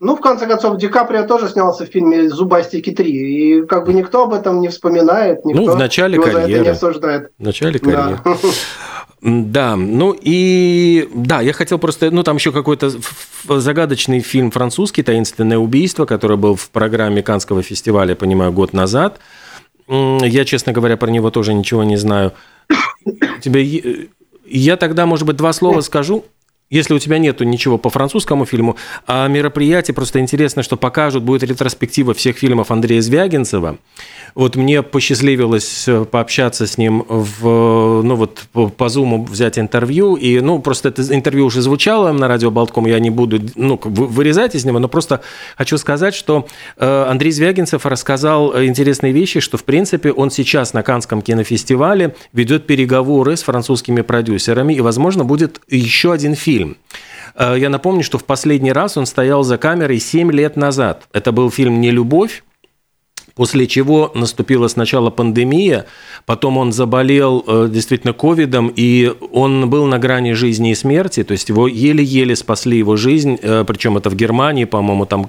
Ну, 0.00 0.16
в 0.16 0.20
конце 0.20 0.46
концов, 0.46 0.78
Ди 0.78 0.88
Каприо 0.88 1.26
тоже 1.26 1.50
снялся 1.50 1.84
в 1.84 1.88
фильме 1.90 2.30
«Зубастики 2.30 2.88
3», 2.88 3.04
и 3.04 3.66
как 3.66 3.84
бы 3.84 3.92
никто 3.92 4.24
об 4.24 4.32
этом 4.32 4.62
не 4.62 4.68
вспоминает, 4.68 5.44
никто 5.44 5.62
ну, 5.62 5.72
в 5.72 5.76
начале 5.76 6.14
его 6.14 6.24
карьеры. 6.24 6.46
за 6.46 6.52
это 6.52 6.62
не 6.62 6.68
осуждает. 6.68 7.32
В 7.38 7.42
начале 7.42 7.78
карьеры. 7.78 8.18
Да. 8.24 8.36
Да, 9.22 9.76
ну 9.76 10.16
и 10.18 11.06
да, 11.14 11.42
я 11.42 11.52
хотел 11.52 11.78
просто, 11.78 12.10
ну 12.10 12.22
там 12.22 12.36
еще 12.36 12.52
какой-то 12.52 12.90
загадочный 13.46 14.20
фильм 14.20 14.50
французский 14.50 15.02
«Таинственное 15.02 15.58
убийство», 15.58 16.06
который 16.06 16.38
был 16.38 16.56
в 16.56 16.70
программе 16.70 17.22
Канского 17.22 17.62
фестиваля, 17.62 18.14
понимаю, 18.14 18.50
год 18.50 18.72
назад. 18.72 19.18
Я, 19.88 20.46
честно 20.46 20.72
говоря, 20.72 20.96
про 20.96 21.10
него 21.10 21.30
тоже 21.30 21.52
ничего 21.52 21.84
не 21.84 21.96
знаю. 21.96 22.32
Тебе, 23.42 24.08
я 24.46 24.76
тогда, 24.78 25.04
может 25.04 25.26
быть, 25.26 25.36
два 25.36 25.52
слова 25.52 25.82
скажу. 25.82 26.24
Если 26.70 26.94
у 26.94 27.00
тебя 27.00 27.18
нету 27.18 27.42
ничего 27.42 27.78
по 27.78 27.90
французскому 27.90 28.46
фильму, 28.46 28.76
а 29.04 29.26
мероприятие 29.26 29.92
просто 29.92 30.20
интересно, 30.20 30.62
что 30.62 30.76
покажут, 30.76 31.24
будет 31.24 31.42
ретроспектива 31.42 32.14
всех 32.14 32.38
фильмов 32.38 32.70
Андрея 32.70 33.00
Звягинцева. 33.00 33.78
Вот 34.36 34.54
мне 34.54 34.84
посчастливилось 34.84 35.88
э, 35.88 36.04
пообщаться 36.04 36.68
с 36.68 36.78
ним 36.78 37.04
в, 37.08 38.02
ну 38.02 38.14
вот 38.14 38.44
по 38.76 38.88
Зуму 38.88 39.24
взять 39.24 39.58
интервью, 39.58 40.14
и, 40.14 40.38
ну, 40.38 40.60
просто 40.60 40.90
это 40.90 41.02
интервью 41.12 41.46
уже 41.46 41.60
звучало 41.60 42.12
на 42.12 42.28
радио 42.28 42.52
Болтком, 42.52 42.86
я 42.86 43.00
не 43.00 43.10
буду, 43.10 43.40
ну, 43.56 43.80
вырезать 43.82 44.54
из 44.54 44.64
него, 44.64 44.78
но 44.78 44.86
просто 44.86 45.22
хочу 45.56 45.76
сказать, 45.76 46.14
что 46.14 46.46
э, 46.76 47.06
Андрей 47.08 47.32
Звягинцев 47.32 47.84
рассказал 47.84 48.54
э, 48.54 48.66
интересные 48.66 49.12
вещи, 49.12 49.40
что, 49.40 49.58
в 49.58 49.64
принципе, 49.64 50.12
он 50.12 50.30
сейчас 50.30 50.72
на 50.72 50.84
Канском 50.84 51.20
кинофестивале 51.20 52.14
ведет 52.32 52.68
переговоры 52.68 53.36
с 53.36 53.42
французскими 53.42 54.02
продюсерами, 54.02 54.74
и, 54.74 54.80
возможно, 54.80 55.24
будет 55.24 55.60
еще 55.68 56.12
один 56.12 56.36
фильм 56.36 56.59
фильм. 56.60 56.76
Э, 57.34 57.56
я 57.58 57.68
напомню, 57.68 58.02
что 58.02 58.18
в 58.18 58.24
последний 58.24 58.72
раз 58.72 58.96
он 58.96 59.06
стоял 59.06 59.42
за 59.42 59.58
камерой 59.58 60.00
7 60.00 60.30
лет 60.32 60.56
назад. 60.56 61.08
Это 61.12 61.32
был 61.32 61.50
фильм 61.50 61.80
«Не 61.80 61.90
любовь», 61.90 62.42
После 63.34 63.66
чего 63.66 64.10
наступила 64.14 64.68
сначала 64.68 65.10
пандемия, 65.10 65.86
потом 66.26 66.58
он 66.58 66.72
заболел 66.72 67.44
э, 67.46 67.68
действительно 67.70 68.12
ковидом, 68.12 68.72
и 68.74 69.12
он 69.32 69.70
был 69.70 69.86
на 69.86 69.98
грани 69.98 70.32
жизни 70.32 70.72
и 70.72 70.74
смерти, 70.74 71.24
то 71.24 71.32
есть 71.32 71.48
его 71.48 71.68
еле-еле 71.68 72.36
спасли 72.36 72.78
его 72.78 72.96
жизнь, 72.96 73.38
э, 73.40 73.64
причем 73.66 73.96
это 73.96 74.10
в 74.10 74.16
Германии, 74.16 74.64
по-моему, 74.64 75.06
там 75.06 75.26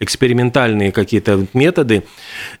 экспериментальные 0.00 0.92
какие-то 0.92 1.46
методы. 1.54 2.04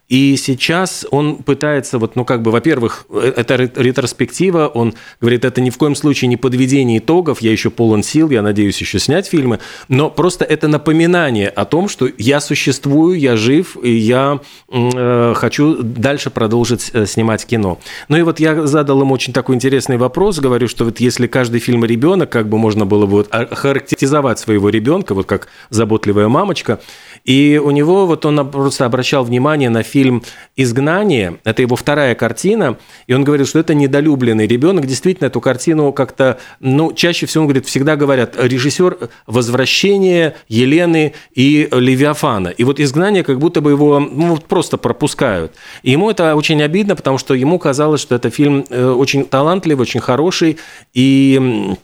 И 0.08 0.36
сейчас 0.36 1.06
он 1.10 1.36
пытается, 1.36 1.98
вот, 1.98 2.16
ну, 2.16 2.24
как 2.24 2.42
бы, 2.42 2.50
во-первых, 2.50 3.06
э, 3.10 3.32
это 3.36 3.56
ретроспектива, 3.56 4.68
он 4.68 4.94
говорит, 5.20 5.44
это 5.44 5.60
ни 5.60 5.70
в 5.70 5.78
коем 5.78 5.94
случае 5.94 6.28
не 6.28 6.36
подведение 6.36 6.98
итогов, 6.98 7.40
я 7.40 7.50
еще 7.50 7.70
полон 7.70 8.02
сил, 8.02 8.30
я 8.30 8.42
надеюсь 8.42 8.80
еще 8.80 8.98
снять 8.98 9.26
фильмы, 9.26 9.60
но 9.88 10.10
просто 10.10 10.44
это 10.44 10.68
напоминание 10.68 11.48
о 11.48 11.64
том, 11.64 11.88
что 11.88 12.08
я 12.18 12.40
существую, 12.40 13.18
я 13.18 13.36
жив, 13.36 13.76
и 13.82 13.92
я 13.92 14.40
э, 14.70 14.93
хочу 15.34 15.82
дальше 15.82 16.30
продолжить 16.30 16.90
э, 16.92 17.06
снимать 17.06 17.46
кино. 17.46 17.78
Ну 18.08 18.16
и 18.16 18.22
вот 18.22 18.40
я 18.40 18.66
задал 18.66 19.00
ему 19.00 19.14
очень 19.14 19.32
такой 19.32 19.54
интересный 19.54 19.96
вопрос, 19.96 20.38
говорю, 20.38 20.68
что 20.68 20.84
вот 20.84 21.00
если 21.00 21.26
каждый 21.26 21.60
фильм 21.60 21.84
ребенок, 21.84 22.30
как 22.30 22.48
бы 22.48 22.58
можно 22.58 22.86
было 22.86 23.06
бы 23.06 23.12
вот 23.12 23.28
характеризовать 23.52 24.38
своего 24.38 24.68
ребенка, 24.68 25.14
вот 25.14 25.26
как 25.26 25.48
заботливая 25.70 26.28
мамочка, 26.28 26.80
И 27.24 27.60
у 27.62 27.70
него 27.70 28.06
вот 28.06 28.26
он 28.26 28.50
просто 28.50 28.84
обращал 28.84 29.24
внимание 29.24 29.70
на 29.70 29.82
фильм 29.82 30.22
«Изгнание». 30.56 31.38
Это 31.44 31.62
его 31.62 31.74
вторая 31.74 32.14
картина. 32.14 32.76
И 33.06 33.14
он 33.14 33.24
говорил, 33.24 33.46
что 33.46 33.58
это 33.58 33.74
недолюбленный 33.74 34.46
ребенок. 34.46 34.86
Действительно, 34.86 35.28
эту 35.28 35.40
картину 35.40 35.92
как-то, 35.92 36.38
ну, 36.60 36.92
чаще 36.92 37.24
всего, 37.26 37.42
он 37.42 37.48
говорит, 37.48 37.66
всегда 37.66 37.96
говорят, 37.96 38.34
режиссер 38.36 39.08
«Возвращение 39.26 40.36
Елены 40.48 41.14
и 41.34 41.68
Левиафана». 41.72 42.48
И 42.48 42.62
вот 42.62 42.78
«Изгнание» 42.78 43.24
как 43.24 43.38
будто 43.38 43.62
бы 43.62 43.70
его 43.70 44.00
ну, 44.00 44.36
просто 44.36 44.76
пропускают. 44.76 45.52
И 45.82 45.92
ему 45.92 46.10
это 46.10 46.36
очень 46.36 46.62
обидно, 46.62 46.94
потому 46.94 47.16
что 47.16 47.34
ему 47.34 47.58
казалось, 47.58 48.02
что 48.02 48.14
это 48.14 48.28
фильм 48.28 48.66
э, 48.68 48.86
очень 48.86 49.24
талантливый, 49.24 49.82
очень 49.82 50.00
хороший. 50.00 50.58
И 50.92 51.74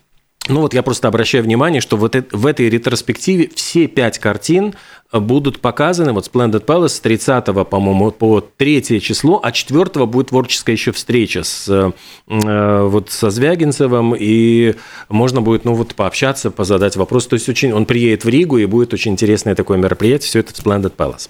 ну 0.47 0.61
вот 0.61 0.73
я 0.73 0.81
просто 0.81 1.07
обращаю 1.07 1.43
внимание, 1.43 1.81
что 1.81 1.97
вот 1.97 2.15
в 2.31 2.47
этой 2.47 2.69
ретроспективе 2.69 3.49
все 3.53 3.87
пять 3.87 4.17
картин 4.19 4.73
будут 5.13 5.59
показаны, 5.59 6.13
вот 6.13 6.29
Splendid 6.31 6.65
Palace 6.65 6.89
с 6.89 6.99
30 6.99 7.45
по-моему, 7.69 8.11
по 8.11 8.41
3 8.41 9.01
число, 9.01 9.39
а 9.43 9.51
4 9.51 10.05
будет 10.05 10.27
творческая 10.27 10.71
еще 10.71 10.91
встреча 10.91 11.43
с, 11.43 11.67
э, 12.27 12.81
вот 12.83 13.11
со 13.11 13.29
Звягинцевым, 13.29 14.15
и 14.17 14.75
можно 15.09 15.41
будет, 15.41 15.65
ну 15.65 15.73
вот, 15.73 15.95
пообщаться, 15.95 16.49
позадать 16.49 16.95
вопрос. 16.95 17.27
То 17.27 17.35
есть 17.35 17.49
очень, 17.49 17.73
он 17.73 17.85
приедет 17.85 18.23
в 18.23 18.29
Ригу, 18.29 18.57
и 18.57 18.65
будет 18.65 18.93
очень 18.93 19.11
интересное 19.11 19.55
такое 19.55 19.77
мероприятие, 19.77 20.27
все 20.27 20.39
это 20.39 20.53
в 20.53 20.65
Splendid 20.65 20.93
Palace. 20.95 21.29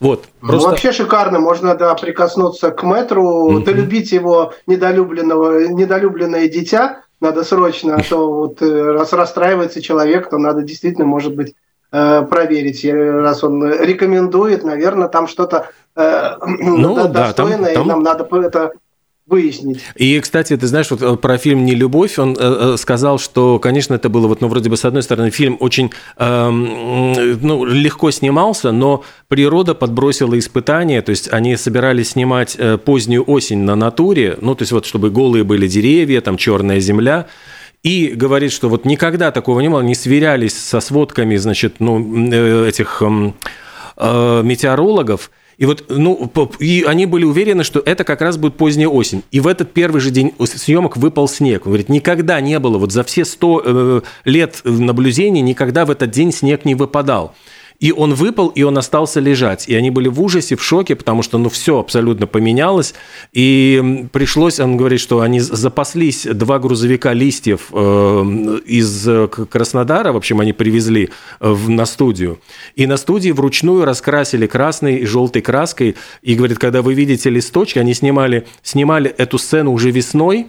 Вот, 0.00 0.24
ну, 0.40 0.48
просто... 0.48 0.66
Ну, 0.66 0.70
вообще 0.72 0.92
шикарно, 0.92 1.38
можно 1.38 1.76
да, 1.76 1.94
прикоснуться 1.94 2.72
к 2.72 2.82
метру, 2.82 3.52
mm-hmm. 3.52 3.64
долюбить 3.64 4.10
его 4.10 4.52
недолюбленного, 4.66 5.68
недолюбленное 5.68 6.48
дитя, 6.48 7.02
надо 7.22 7.44
срочно, 7.44 7.96
а 7.96 8.02
то 8.02 8.32
вот 8.32 8.60
э, 8.60 8.92
раз 8.92 9.12
расстраивается 9.12 9.80
человек, 9.80 10.28
то 10.28 10.38
надо 10.38 10.62
действительно, 10.62 11.06
может 11.06 11.34
быть, 11.34 11.54
э, 11.92 12.22
проверить. 12.22 12.84
Раз 12.84 13.44
он 13.44 13.64
рекомендует, 13.64 14.64
наверное, 14.64 15.08
там 15.08 15.28
что-то 15.28 15.68
э, 15.94 16.36
ну, 16.44 16.96
да, 16.96 17.06
достойное, 17.06 17.74
там, 17.74 17.74
там... 17.74 17.84
и 17.84 17.88
нам 17.88 18.02
надо 18.02 18.36
это 18.40 18.72
выяснить. 19.26 19.80
И, 19.94 20.18
кстати, 20.20 20.56
ты 20.56 20.66
знаешь, 20.66 20.90
вот 20.90 21.02
э, 21.02 21.16
про 21.16 21.38
фильм 21.38 21.64
«Не 21.64 21.74
любовь» 21.74 22.18
он 22.18 22.32
э, 22.32 22.36
э, 22.40 22.76
сказал, 22.76 23.18
что, 23.18 23.58
конечно, 23.58 23.94
это 23.94 24.08
было, 24.08 24.26
вот, 24.26 24.40
ну, 24.40 24.48
вроде 24.48 24.68
бы, 24.68 24.76
с 24.76 24.84
одной 24.84 25.02
стороны, 25.02 25.30
фильм 25.30 25.56
очень 25.60 25.92
э, 26.16 26.50
ну, 26.50 27.64
легко 27.64 28.10
снимался, 28.10 28.72
но 28.72 29.04
природа 29.28 29.74
подбросила 29.74 30.38
испытания, 30.38 31.02
то 31.02 31.10
есть 31.10 31.32
они 31.32 31.56
собирались 31.56 32.10
снимать 32.10 32.56
э, 32.58 32.78
позднюю 32.78 33.24
осень 33.24 33.60
на 33.60 33.76
натуре, 33.76 34.38
ну, 34.40 34.54
то 34.54 34.62
есть 34.62 34.72
вот, 34.72 34.86
чтобы 34.86 35.10
голые 35.10 35.44
были 35.44 35.68
деревья, 35.68 36.20
там 36.20 36.36
черная 36.36 36.80
земля, 36.80 37.26
и 37.82 38.08
говорит, 38.08 38.52
что 38.52 38.68
вот 38.68 38.84
никогда 38.84 39.30
такого 39.32 39.60
не 39.60 39.68
было, 39.68 39.80
не 39.80 39.94
сверялись 39.94 40.56
со 40.56 40.80
сводками, 40.80 41.36
значит, 41.36 41.76
ну, 41.80 42.64
этих 42.64 43.02
эм, 43.02 43.34
э, 43.96 44.42
метеорологов, 44.44 45.30
и 45.62 45.64
вот, 45.64 45.84
ну, 45.88 46.28
и 46.58 46.82
они 46.88 47.06
были 47.06 47.24
уверены, 47.24 47.62
что 47.62 47.78
это 47.78 48.02
как 48.02 48.20
раз 48.20 48.36
будет 48.36 48.56
поздняя 48.56 48.88
осень. 48.88 49.22
И 49.30 49.38
в 49.38 49.46
этот 49.46 49.72
первый 49.72 50.00
же 50.00 50.10
день 50.10 50.32
съемок 50.44 50.96
выпал 50.96 51.28
снег. 51.28 51.66
Он 51.66 51.70
говорит, 51.70 51.88
никогда 51.88 52.40
не 52.40 52.58
было, 52.58 52.78
вот 52.78 52.90
за 52.90 53.04
все 53.04 53.24
сто 53.24 53.62
э, 53.64 54.00
лет 54.24 54.60
наблюдений 54.64 55.40
никогда 55.40 55.84
в 55.84 55.92
этот 55.92 56.10
день 56.10 56.32
снег 56.32 56.64
не 56.64 56.74
выпадал. 56.74 57.36
И 57.82 57.90
он 57.90 58.14
выпал, 58.14 58.46
и 58.46 58.62
он 58.62 58.78
остался 58.78 59.18
лежать. 59.18 59.68
И 59.68 59.74
они 59.74 59.90
были 59.90 60.06
в 60.06 60.22
ужасе, 60.22 60.54
в 60.54 60.62
шоке, 60.62 60.94
потому 60.94 61.24
что, 61.24 61.36
ну, 61.36 61.48
все 61.48 61.80
абсолютно 61.80 62.28
поменялось. 62.28 62.94
И 63.32 64.06
пришлось, 64.12 64.60
он 64.60 64.76
говорит, 64.76 65.00
что 65.00 65.20
они 65.20 65.40
запаслись 65.40 66.24
два 66.24 66.60
грузовика 66.60 67.12
листьев 67.12 67.70
э, 67.72 68.56
из 68.66 69.08
Краснодара, 69.50 70.12
в 70.12 70.16
общем, 70.16 70.38
они 70.38 70.52
привезли 70.52 71.10
э, 71.40 71.56
на 71.66 71.84
студию. 71.84 72.38
И 72.76 72.86
на 72.86 72.96
студии 72.96 73.32
вручную 73.32 73.84
раскрасили 73.84 74.46
красной 74.46 74.98
и 74.98 75.04
желтой 75.04 75.42
краской. 75.42 75.96
И, 76.22 76.36
говорит, 76.36 76.60
когда 76.60 76.82
вы 76.82 76.94
видите 76.94 77.30
листочки, 77.30 77.80
они 77.80 77.94
снимали, 77.94 78.46
снимали 78.62 79.10
эту 79.10 79.38
сцену 79.38 79.72
уже 79.72 79.90
весной, 79.90 80.46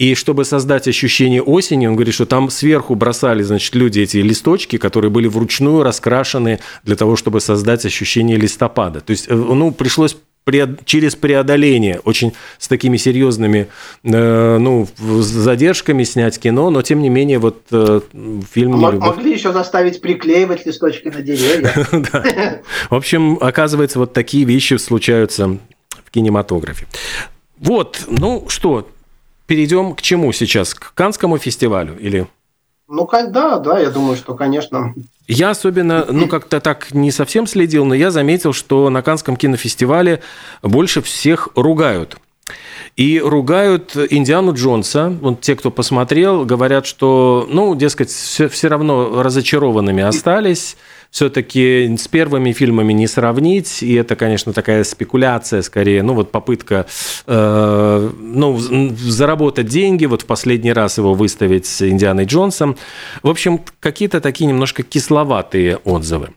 и 0.00 0.14
чтобы 0.14 0.46
создать 0.46 0.88
ощущение 0.88 1.42
осени, 1.42 1.86
он 1.86 1.94
говорит, 1.94 2.14
что 2.14 2.24
там 2.24 2.48
сверху 2.48 2.94
бросали, 2.94 3.42
значит, 3.42 3.74
люди 3.74 4.00
эти 4.00 4.16
листочки, 4.16 4.78
которые 4.78 5.10
были 5.10 5.28
вручную 5.28 5.82
раскрашены 5.82 6.58
для 6.84 6.96
того, 6.96 7.16
чтобы 7.16 7.42
создать 7.42 7.84
ощущение 7.84 8.38
листопада. 8.38 9.02
То 9.02 9.10
есть, 9.10 9.26
э, 9.28 9.34
ну, 9.34 9.72
пришлось 9.72 10.16
через 10.86 11.16
преодоление 11.16 12.00
очень 12.04 12.32
с 12.58 12.66
такими 12.66 12.96
серьезными 12.96 13.68
э, 14.02 14.56
ну, 14.58 14.88
задержками 14.98 16.02
снять 16.04 16.40
кино, 16.40 16.70
но 16.70 16.80
тем 16.80 17.02
не 17.02 17.10
менее 17.10 17.38
вот 17.38 17.58
э, 17.70 18.00
фильм 18.50 18.82
М- 18.82 19.00
Могли 19.00 19.32
еще 19.32 19.52
заставить 19.52 20.00
приклеивать 20.00 20.64
листочки 20.64 21.08
на 21.08 21.20
деревья. 21.20 22.62
В 22.88 22.94
общем, 22.94 23.36
оказывается, 23.38 23.98
вот 23.98 24.14
такие 24.14 24.46
вещи 24.46 24.78
случаются 24.78 25.58
в 25.90 26.10
кинематографе. 26.10 26.86
Вот, 27.58 28.00
ну 28.08 28.46
что, 28.48 28.88
перейдем 29.50 29.96
к 29.96 30.00
чему 30.00 30.30
сейчас? 30.30 30.74
К 30.74 30.94
Канскому 30.94 31.36
фестивалю 31.36 31.98
или... 31.98 32.28
Ну, 32.86 33.08
да, 33.10 33.58
да, 33.58 33.80
я 33.80 33.90
думаю, 33.90 34.16
что, 34.16 34.34
конечно. 34.34 34.94
Я 35.26 35.50
особенно, 35.50 36.06
ну, 36.08 36.28
как-то 36.28 36.60
так 36.60 36.94
не 36.94 37.10
совсем 37.10 37.48
следил, 37.48 37.84
но 37.84 37.92
я 37.92 38.12
заметил, 38.12 38.52
что 38.52 38.88
на 38.90 39.02
Канском 39.02 39.36
кинофестивале 39.36 40.22
больше 40.62 41.02
всех 41.02 41.48
ругают. 41.56 42.16
И 42.96 43.18
ругают 43.18 43.96
Индиану 43.96 44.54
Джонса. 44.54 45.12
Вот 45.20 45.40
те, 45.40 45.56
кто 45.56 45.72
посмотрел, 45.72 46.44
говорят, 46.44 46.86
что, 46.86 47.44
ну, 47.50 47.74
дескать, 47.74 48.10
все, 48.10 48.48
все 48.48 48.68
равно 48.68 49.20
разочарованными 49.20 50.04
остались 50.04 50.76
все-таки 51.10 51.96
с 51.98 52.08
первыми 52.08 52.52
фильмами 52.52 52.92
не 52.92 53.06
сравнить, 53.06 53.82
и 53.82 53.94
это, 53.94 54.16
конечно, 54.16 54.52
такая 54.52 54.84
спекуляция 54.84 55.62
скорее, 55.62 56.02
ну 56.02 56.14
вот 56.14 56.30
попытка 56.30 56.86
э, 57.26 58.10
ну, 58.20 58.58
заработать 58.58 59.66
деньги, 59.66 60.06
вот 60.06 60.22
в 60.22 60.26
последний 60.26 60.72
раз 60.72 60.98
его 60.98 61.14
выставить 61.14 61.66
с 61.66 61.88
Индианой 61.88 62.24
Джонсом. 62.24 62.76
В 63.22 63.28
общем, 63.28 63.60
какие-то 63.80 64.20
такие 64.20 64.46
немножко 64.46 64.82
кисловатые 64.82 65.78
отзывы. 65.78 66.30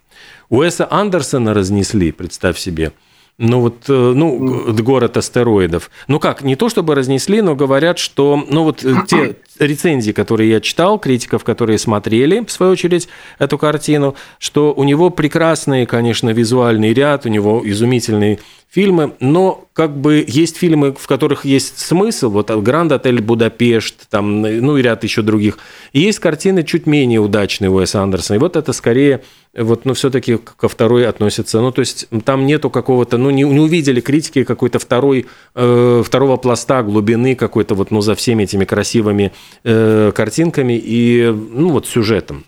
Уэса 0.50 0.88
Андерсона 0.90 1.54
разнесли, 1.54 2.12
представь 2.12 2.58
себе– 2.58 2.92
ну 3.40 3.62
вот, 3.62 3.86
э, 3.90 3.94
ну, 3.94 4.72
город 4.84 5.18
астероидов. 5.18 5.90
Ну 6.08 6.20
как, 6.20 6.44
не 6.44 6.56
то 6.56 6.70
чтобы 6.70 6.94
разнесли, 6.94 7.42
но 7.42 7.56
говорят, 7.56 7.98
что, 7.98 8.44
ну 8.48 8.64
вот 8.64 8.86
э, 8.86 8.96
те 9.08 9.38
рецензии, 9.60 10.12
которые 10.12 10.52
я 10.52 10.62
читал, 10.62 11.00
критиков, 11.00 11.44
которые 11.44 11.80
смотрели, 11.80 12.46
в 12.46 12.52
свою 12.52 12.74
очередь, 12.74 13.08
эту 13.40 13.58
картину, 13.58 14.16
что 14.38 14.72
у 14.74 14.84
него 14.84 15.10
прекрасный, 15.10 15.88
конечно, 15.88 16.30
визуальный 16.30 16.94
ряд, 16.94 17.26
у 17.26 17.30
него 17.30 17.62
изумительные 17.66 18.40
фильмы, 18.70 19.14
но 19.20 19.68
как 19.74 19.98
бы 19.98 20.24
есть 20.28 20.58
фильмы, 20.58 20.94
в 20.94 21.08
которых 21.08 21.46
есть 21.46 21.80
смысл, 21.80 22.30
вот 22.30 22.50
«Гранд 22.50 22.92
Отель 22.92 23.22
Будапешт», 23.22 24.10
там, 24.10 24.42
ну 24.42 24.78
и 24.78 24.82
ряд 24.82 25.04
еще 25.04 25.22
других, 25.22 25.58
и 25.92 26.02
есть 26.02 26.20
картины 26.20 26.64
чуть 26.64 26.88
менее 26.88 27.20
удачные 27.20 27.70
Уэса 27.70 28.02
Андерсона, 28.02 28.38
и 28.38 28.40
вот 28.40 28.56
это 28.56 28.74
скорее 28.74 29.22
вот, 29.56 29.86
ну, 29.86 29.94
все-таки 29.94 30.38
ко 30.38 30.68
второй 30.68 31.08
относится. 31.08 31.62
Ну, 31.62 31.72
то 31.72 31.82
есть 31.82 32.08
там 32.26 32.46
нету 32.46 32.70
какого-то, 32.70 33.18
ну, 33.18 33.30
не, 33.30 33.44
не 33.44 33.60
увидели 33.60 34.02
критики 34.02 34.44
какой-то 34.44 34.80
второй, 34.80 35.28
э, 35.56 36.04
второго 36.06 36.38
пласта 36.38 36.82
глубины 36.82 37.36
какой-то 37.36 37.76
вот, 37.76 37.92
ну, 37.92 38.02
за 38.02 38.16
всеми 38.16 38.44
этими 38.44 38.66
красивыми 38.66 39.32
э, 39.64 40.12
картинками 40.16 40.74
и, 40.84 41.32
ну, 41.32 41.70
вот 41.70 41.88
сюжетом. 41.88 42.46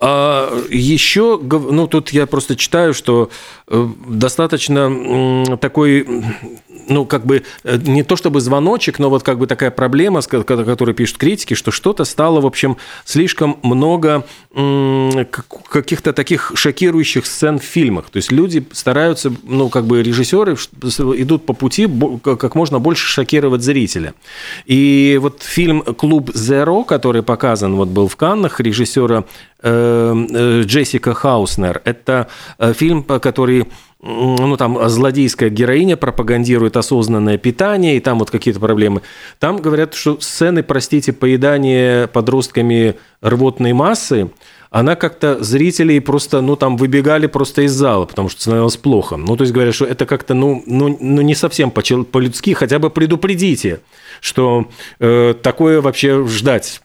А 0.00 0.52
еще, 0.70 1.38
ну, 1.40 1.86
тут 1.86 2.10
я 2.10 2.26
просто 2.26 2.56
читаю, 2.56 2.94
что 2.94 3.30
э, 3.68 3.88
достаточно 4.08 5.56
такой 5.60 6.06
ну, 6.88 7.04
как 7.06 7.26
бы, 7.26 7.44
э, 7.64 7.76
не 7.76 8.02
то 8.02 8.16
чтобы 8.16 8.40
звоночек, 8.40 8.98
но 8.98 9.10
вот 9.10 9.22
как 9.22 9.38
бы 9.38 9.46
такая 9.46 9.70
проблема, 9.70 10.20
которую 10.22 10.94
пишут 10.94 11.18
критики, 11.18 11.54
что 11.54 11.70
что-то 11.70 12.04
стало, 12.04 12.40
в 12.40 12.46
общем, 12.46 12.76
слишком 13.04 13.58
много 13.62 14.24
каких-то 14.54 16.12
таких 16.12 16.52
шокирующих 16.54 17.26
сцен 17.26 17.58
в 17.58 17.64
фильмах. 17.64 18.10
То 18.10 18.18
есть 18.18 18.30
люди 18.30 18.64
стараются, 18.72 19.32
ну, 19.42 19.68
как 19.68 19.86
бы 19.86 20.02
режиссеры 20.02 20.54
идут 20.54 21.46
по 21.46 21.54
пути 21.54 21.88
как 22.22 22.54
можно 22.54 22.78
больше 22.78 23.06
шокировать 23.08 23.62
зрителя. 23.62 24.14
И 24.66 25.18
вот 25.20 25.42
фильм 25.42 25.82
«Клуб 25.82 26.30
Зеро», 26.34 26.84
который 26.84 27.22
показан, 27.22 27.74
вот 27.74 27.88
был 27.88 28.06
в 28.06 28.16
Каннах, 28.16 28.60
режиссера 28.60 29.24
э, 29.62 30.26
э, 30.30 30.62
Джессика 30.64 31.14
Хауснер, 31.14 31.82
это 31.84 32.28
фильм, 32.74 33.02
который 33.02 33.66
ну, 34.04 34.56
там 34.58 34.78
злодейская 34.88 35.48
героиня 35.48 35.96
пропагандирует 35.96 36.76
осознанное 36.76 37.38
питание, 37.38 37.96
и 37.96 38.00
там 38.00 38.18
вот 38.18 38.30
какие-то 38.30 38.60
проблемы. 38.60 39.00
Там 39.38 39.56
говорят, 39.56 39.94
что 39.94 40.20
сцены, 40.20 40.62
простите, 40.62 41.12
поедания 41.12 42.06
подростками 42.08 42.96
рвотной 43.22 43.72
массы, 43.72 44.30
она 44.70 44.96
как-то 44.96 45.42
зрителей 45.42 46.00
просто, 46.00 46.40
ну, 46.40 46.56
там 46.56 46.76
выбегали 46.76 47.28
просто 47.28 47.62
из 47.62 47.72
зала, 47.72 48.04
потому 48.04 48.28
что 48.28 48.42
становилось 48.42 48.76
плохо. 48.76 49.16
Ну, 49.16 49.36
то 49.36 49.44
есть 49.44 49.54
говорят, 49.54 49.74
что 49.74 49.86
это 49.86 50.04
как-то, 50.04 50.34
ну, 50.34 50.62
ну, 50.66 50.98
ну 51.00 51.22
не 51.22 51.34
совсем 51.34 51.70
по-людски, 51.70 52.54
хотя 52.54 52.78
бы 52.78 52.90
предупредите, 52.90 53.80
что 54.20 54.66
э, 54.98 55.34
такое 55.40 55.80
вообще 55.80 56.26
ждать. 56.26 56.82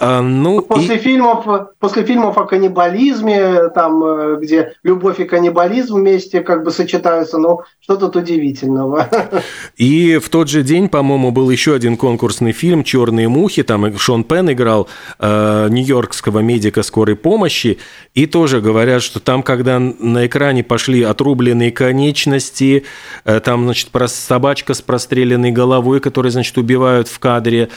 А, 0.00 0.22
ну, 0.22 0.62
после, 0.62 0.94
и... 0.94 0.98
фильмов, 0.98 1.44
после 1.80 2.04
фильмов 2.04 2.38
о 2.38 2.44
каннибализме, 2.44 3.68
там, 3.74 4.04
э, 4.04 4.36
где 4.40 4.74
любовь 4.84 5.18
и 5.18 5.24
каннибализм 5.24 5.96
вместе 5.96 6.40
как 6.40 6.62
бы 6.62 6.70
сочетаются, 6.70 7.38
ну, 7.38 7.62
что 7.80 7.96
тут 7.96 8.14
удивительного. 8.14 9.08
И 9.76 10.18
в 10.18 10.28
тот 10.28 10.48
же 10.48 10.62
день, 10.62 10.88
по-моему, 10.88 11.32
был 11.32 11.50
еще 11.50 11.74
один 11.74 11.96
конкурсный 11.96 12.52
фильм 12.52 12.84
«Черные 12.84 13.28
мухи», 13.28 13.64
там 13.64 13.98
Шон 13.98 14.22
Пен 14.22 14.52
играл 14.52 14.88
э, 15.18 15.66
нью-йоркского 15.68 16.38
медика 16.40 16.84
скорой 16.84 17.16
помощи, 17.16 17.78
и 18.14 18.26
тоже 18.26 18.60
говорят, 18.60 19.02
что 19.02 19.18
там, 19.18 19.42
когда 19.42 19.80
на 19.80 20.26
экране 20.26 20.62
пошли 20.62 21.02
отрубленные 21.02 21.72
конечности, 21.72 22.84
э, 23.24 23.40
там, 23.40 23.64
значит, 23.64 23.88
собачка 24.06 24.74
с 24.74 24.80
простреленной 24.80 25.50
головой, 25.50 25.98
которую, 25.98 26.30
значит, 26.30 26.56
убивают 26.56 27.08
в 27.08 27.18
кадре, 27.18 27.70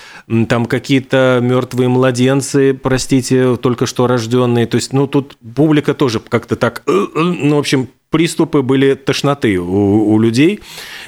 там 0.48 0.68
какие-то 0.68 1.40
мертвые 1.42 1.90
младенцы, 1.90 2.11
младенцы, 2.12 2.74
простите, 2.74 3.56
только 3.56 3.86
что 3.86 4.06
рожденные. 4.06 4.68
То 4.68 4.76
есть, 4.76 4.92
ну, 4.94 5.08
тут 5.08 5.38
публика 5.56 5.94
тоже 5.94 6.20
как-то 6.20 6.56
так, 6.56 6.84
э, 6.86 6.92
э, 6.92 7.20
ну, 7.20 7.56
в 7.56 7.60
общем, 7.60 7.88
приступы 8.12 8.62
были 8.62 8.94
тошноты 8.94 9.58
у, 9.58 10.14
у 10.14 10.20
людей. 10.20 10.60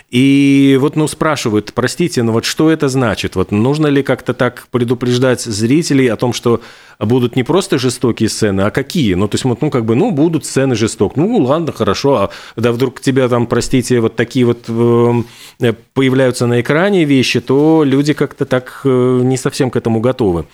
И 0.10 0.78
вот, 0.80 0.96
ну, 0.96 1.08
спрашивают, 1.08 1.74
простите, 1.74 2.24
но 2.24 2.32
вот 2.32 2.46
что 2.46 2.72
это 2.72 2.88
значит? 2.88 3.36
Вот 3.36 3.52
нужно 3.52 3.88
ли 3.88 4.02
как-то 4.02 4.34
так 4.34 4.68
предупреждать 4.72 5.42
зрителей 5.42 6.08
о 6.08 6.16
том, 6.16 6.34
что 6.34 6.62
будут 7.00 7.36
не 7.36 7.44
просто 7.44 7.78
жестокие 7.78 8.30
сцены, 8.30 8.62
а 8.62 8.72
какие? 8.72 9.16
Ну, 9.16 9.28
то 9.28 9.36
есть, 9.36 9.44
вот, 9.44 9.62
ну, 9.62 9.70
как 9.70 9.86
бы, 9.86 9.96
ну, 9.96 10.12
будут 10.12 10.46
сцены 10.46 10.76
жесток. 10.76 11.18
Ну, 11.18 11.38
ладно, 11.38 11.72
хорошо. 11.72 12.16
А 12.16 12.30
да 12.56 12.72
вдруг 12.72 13.02
тебя 13.02 13.28
там, 13.28 13.48
простите, 13.48 14.00
вот 14.00 14.16
такие 14.16 14.46
вот 14.46 14.66
э, 14.68 15.74
появляются 15.94 16.48
на 16.48 16.62
экране 16.62 17.04
вещи, 17.04 17.42
то 17.42 17.84
люди 17.84 18.14
как-то 18.14 18.46
так 18.46 18.82
э, 18.86 19.22
не 19.24 19.38
совсем 19.38 19.72
к 19.72 19.76
этому 19.76 20.00
готовы. 20.00 20.46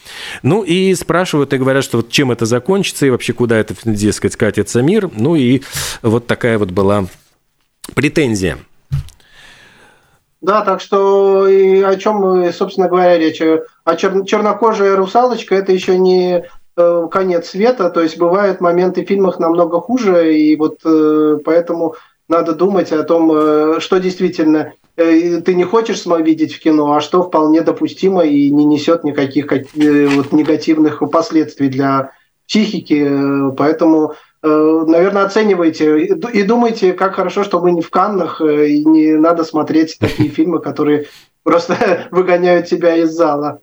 Ну, 0.41 0.63
и 0.63 0.95
спрашивают 0.95 1.53
и 1.53 1.57
говорят, 1.57 1.83
что 1.83 1.97
вот 1.97 2.09
чем 2.09 2.31
это 2.31 2.45
закончится, 2.45 3.05
и 3.05 3.09
вообще 3.09 3.33
куда 3.33 3.57
это, 3.57 3.75
дескать, 3.83 4.35
катится 4.35 4.81
мир. 4.81 5.09
Ну, 5.13 5.35
и 5.35 5.61
вот 6.01 6.25
такая 6.39 6.57
вот 6.57 6.71
была 6.71 7.03
претензия. 7.95 8.59
Да, 10.39 10.61
так 10.61 10.79
что 10.79 11.49
и 11.49 11.81
о 11.81 11.97
чем, 11.97 12.49
собственно 12.53 12.87
говоря, 12.87 13.17
речь. 13.17 13.41
А 13.41 13.95
чер- 13.95 14.23
чернокожая 14.25 14.95
русалочка 14.95 15.55
это 15.55 15.73
еще 15.73 15.97
не 15.97 16.45
э, 16.77 17.07
конец 17.11 17.49
света, 17.49 17.89
то 17.89 17.99
есть 17.99 18.17
бывают 18.17 18.61
моменты 18.61 19.03
в 19.03 19.07
фильмах 19.09 19.37
намного 19.37 19.81
хуже, 19.81 20.33
и 20.33 20.55
вот 20.55 20.79
э, 20.85 21.39
поэтому 21.43 21.95
надо 22.29 22.53
думать 22.53 22.93
о 22.93 23.03
том, 23.03 23.29
э, 23.33 23.79
что 23.81 23.99
действительно 23.99 24.71
э, 24.95 25.41
ты 25.41 25.55
не 25.55 25.65
хочешь 25.65 26.05
видеть 26.05 26.53
в 26.53 26.61
кино, 26.61 26.93
а 26.93 27.01
что 27.01 27.23
вполне 27.23 27.63
допустимо 27.63 28.23
и 28.23 28.49
не 28.49 28.63
несет 28.63 29.03
никаких 29.03 29.51
э, 29.51 30.07
вот, 30.07 30.31
негативных 30.31 31.03
последствий 31.11 31.67
для 31.67 32.11
психики. 32.47 33.05
Э, 33.05 33.51
поэтому 33.57 34.13
наверное, 34.47 35.23
оцениваете 35.23 36.05
и 36.05 36.43
думаете, 36.43 36.93
как 36.93 37.15
хорошо, 37.15 37.43
что 37.43 37.59
мы 37.59 37.71
не 37.71 37.81
в 37.81 37.89
Каннах, 37.89 38.39
э, 38.41 38.69
и 38.69 38.85
не 38.85 39.17
надо 39.17 39.43
смотреть 39.43 39.97
такие 39.99 40.29
фильмы, 40.29 40.59
которые 40.59 41.07
просто 41.43 42.07
выгоняют 42.11 42.67
тебя 42.67 42.95
из 42.95 43.11
зала. 43.11 43.59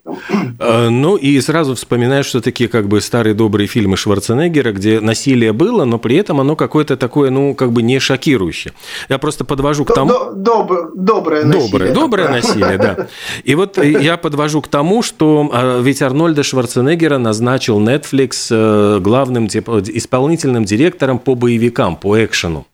Э, 0.59 0.89
ну 0.89 1.15
и 1.15 1.39
сразу 1.41 1.75
вспоминаешь, 1.75 2.25
что 2.25 2.41
такие 2.41 2.69
как 2.69 2.87
бы 2.87 3.01
старые 3.01 3.33
добрые 3.33 3.67
фильмы 3.67 3.97
Шварценеггера, 3.97 4.71
где 4.71 4.99
насилие 4.99 5.53
было, 5.53 5.85
но 5.85 5.99
при 5.99 6.15
этом 6.17 6.39
оно 6.39 6.55
какое-то 6.55 6.97
такое, 6.97 7.29
ну, 7.29 7.55
как 7.55 7.71
бы 7.71 7.81
не 7.81 7.99
шокирующее. 7.99 8.73
Я 9.09 9.17
просто 9.17 9.45
подвожу 9.45 9.85
к 9.85 9.93
тому... 9.93 10.13
Доб, 10.33 10.71
доброе 10.95 11.43
насилие. 11.45 11.69
Доброе, 11.69 11.93
доброе 11.93 12.29
насилие, 12.29 12.77
да. 12.77 13.07
И 13.43 13.55
вот 13.55 13.77
я 13.77 14.17
подвожу 14.17 14.61
к 14.61 14.67
тому, 14.67 15.01
что 15.01 15.49
а, 15.51 15.81
ведь 15.81 16.01
Арнольда 16.01 16.43
Шварценеггера 16.43 17.17
назначил 17.17 17.79
Netflix 17.79 18.47
э, 18.49 18.99
главным 18.99 19.47
типа, 19.47 19.81
исполнительным 19.85 20.65
директором 20.65 21.19
по 21.19 21.35
боевикам, 21.35 21.95
по 21.95 22.23
экшену. 22.23 22.65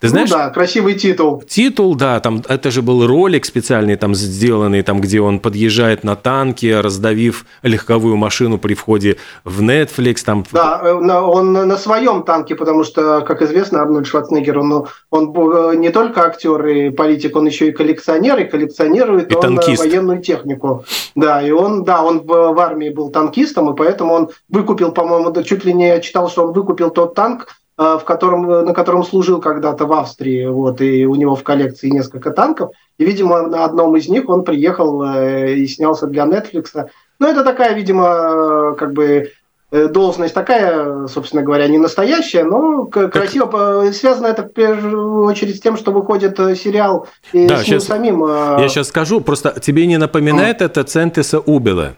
Ты 0.00 0.08
знаешь, 0.08 0.30
ну 0.30 0.36
да, 0.36 0.50
красивый 0.50 0.94
титул. 0.94 1.42
Титул, 1.46 1.94
да, 1.94 2.20
там 2.20 2.42
это 2.48 2.70
же 2.70 2.82
был 2.82 3.06
ролик 3.06 3.44
специальный 3.44 3.96
там 3.96 4.14
сделанный, 4.14 4.82
там 4.82 5.00
где 5.00 5.20
он 5.20 5.40
подъезжает 5.40 6.04
на 6.04 6.16
танке, 6.16 6.80
раздавив 6.80 7.46
легковую 7.62 8.16
машину 8.16 8.58
при 8.58 8.74
входе 8.74 9.16
в 9.44 9.62
Netflix. 9.62 10.24
Там... 10.24 10.44
Да, 10.52 10.80
э, 10.82 10.92
он 10.92 11.52
на 11.52 11.76
своем 11.76 12.22
танке, 12.22 12.54
потому 12.54 12.84
что, 12.84 13.20
как 13.22 13.42
известно, 13.42 13.80
Арнольд 13.80 14.06
Шварценеггер, 14.06 14.58
он, 14.58 14.86
он 15.10 15.34
э, 15.36 15.76
не 15.76 15.90
только 15.90 16.22
актер 16.22 16.66
и 16.66 16.90
политик, 16.90 17.36
он 17.36 17.46
еще 17.46 17.68
и 17.68 17.72
коллекционер, 17.72 18.40
и 18.40 18.44
коллекционирует 18.44 19.30
и 19.32 19.34
он 19.34 19.38
э, 19.38 19.42
танкист. 19.42 19.84
военную 19.84 20.22
технику. 20.22 20.84
Да, 21.14 21.42
и 21.42 21.50
он, 21.50 21.84
да, 21.84 22.02
он 22.02 22.20
в, 22.20 22.26
в 22.26 22.58
армии 22.58 22.90
был 22.90 23.10
танкистом, 23.10 23.72
и 23.72 23.76
поэтому 23.76 24.14
он 24.14 24.30
выкупил, 24.48 24.92
по-моему, 24.92 25.32
чуть 25.42 25.64
ли 25.64 25.72
не 25.72 25.88
я 25.88 26.00
читал, 26.00 26.28
что 26.28 26.46
он 26.46 26.52
выкупил 26.52 26.90
тот 26.90 27.14
танк, 27.14 27.48
в 27.76 28.02
котором, 28.04 28.46
на 28.46 28.72
котором 28.72 29.02
служил 29.02 29.40
когда-то 29.40 29.86
в 29.86 29.92
Австрии, 29.92 30.46
вот, 30.46 30.80
и 30.80 31.06
у 31.06 31.14
него 31.16 31.34
в 31.34 31.42
коллекции 31.42 31.90
несколько 31.90 32.30
танков, 32.30 32.70
и, 32.98 33.04
видимо, 33.04 33.42
на 33.48 33.64
одном 33.64 33.96
из 33.96 34.08
них 34.08 34.28
он 34.28 34.44
приехал 34.44 35.02
э, 35.02 35.54
и 35.54 35.66
снялся 35.66 36.06
для 36.06 36.24
Netflix. 36.24 36.86
Ну, 37.18 37.26
это 37.26 37.42
такая, 37.42 37.74
видимо, 37.74 38.76
как 38.78 38.92
бы 38.92 39.32
э, 39.72 39.88
должность 39.88 40.34
такая, 40.34 41.08
собственно 41.08 41.42
говоря, 41.42 41.66
не 41.66 41.78
настоящая, 41.78 42.44
но 42.44 42.84
красиво. 42.84 43.48
Так... 43.48 43.94
Связано 43.94 44.28
это 44.28 44.44
в 44.44 44.52
первую 44.52 45.24
очередь 45.24 45.56
с 45.56 45.60
тем, 45.60 45.76
что 45.76 45.90
выходит 45.90 46.36
сериал 46.56 47.08
и 47.32 47.48
да, 47.48 47.56
с 47.56 47.58
ним 47.58 47.66
сейчас, 47.66 47.84
самим. 47.86 48.24
Я 48.24 48.68
сейчас 48.68 48.88
скажу, 48.88 49.20
просто 49.20 49.58
тебе 49.60 49.86
не 49.86 49.96
напоминает 49.96 50.60
mm. 50.60 50.66
это 50.66 50.84
Центиса 50.84 51.40
Убела? 51.40 51.96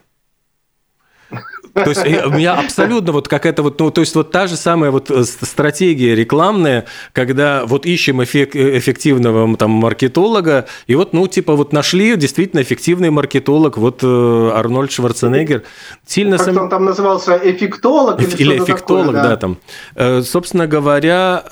То 1.83 1.89
есть 1.89 2.25
у 2.25 2.31
меня 2.31 2.59
абсолютно 2.59 3.11
вот 3.11 3.27
какая-то 3.27 3.63
вот, 3.63 3.79
ну, 3.79 3.91
то 3.91 4.01
есть 4.01 4.15
вот 4.15 4.31
та 4.31 4.47
же 4.47 4.55
самая 4.55 4.91
вот 4.91 5.09
э, 5.11 5.23
стратегия 5.23 6.15
рекламная, 6.15 6.85
когда 7.13 7.65
вот 7.65 7.85
ищем 7.85 8.23
эффек, 8.23 8.55
эффективного 8.55 9.55
там 9.57 9.71
маркетолога, 9.71 10.65
и 10.87 10.95
вот, 10.95 11.13
ну, 11.13 11.27
типа 11.27 11.55
вот 11.55 11.73
нашли 11.73 12.15
действительно 12.15 12.61
эффективный 12.61 13.09
маркетолог, 13.09 13.77
вот 13.77 13.99
э, 14.03 14.51
Арнольд 14.53 14.91
Шварценеггер. 14.91 15.63
Сильно 16.05 16.37
как 16.37 16.45
сам... 16.45 16.57
он 16.57 16.69
там 16.69 16.85
назывался, 16.85 17.39
эффектолог 17.43 18.21
или, 18.21 18.35
или 18.37 18.57
эффектолог, 18.57 19.07
такое, 19.07 19.23
да. 19.23 19.29
да, 19.29 19.37
там. 19.37 19.57
Э, 19.95 20.21
собственно 20.21 20.67
говоря, 20.67 21.43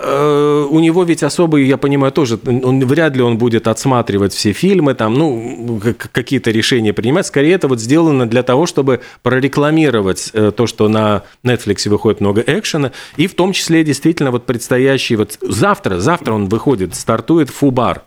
у 0.70 0.80
него 0.80 1.04
ведь 1.04 1.24
особый, 1.24 1.66
я 1.66 1.78
понимаю, 1.78 2.12
тоже, 2.12 2.40
он, 2.46 2.86
вряд 2.86 3.16
ли 3.16 3.22
он 3.22 3.38
будет 3.38 3.68
отсматривать 3.68 4.34
все 4.34 4.54
фильмы, 4.54 4.94
там, 4.94 5.14
ну, 5.14 5.82
какие-то 6.12 6.52
решения 6.52 6.94
принимать, 6.94 7.26
скорее 7.28 7.54
это 7.54 7.68
вот 7.68 7.80
сделано 7.80 8.28
для 8.28 8.44
того, 8.44 8.66
чтобы 8.66 9.02
прорекламировать 9.24 10.15
делать 10.16 10.32
э, 10.34 10.52
то, 10.52 10.68
что 10.68 10.88
на 10.88 11.24
Netflix 11.44 11.88
выходит 11.90 12.22
много 12.22 12.42
экшена, 12.42 12.92
и 13.18 13.28
в 13.28 13.36
том 13.36 13.54
числе 13.54 13.84
действительно 13.84 14.32
вот 14.32 14.46
предстоящий, 14.46 15.16
вот 15.16 15.38
завтра, 15.42 16.00
завтра 16.00 16.34
он 16.34 16.48
выходит, 16.48 16.96
стартует 16.96 17.50
Фубар. 17.50 18.04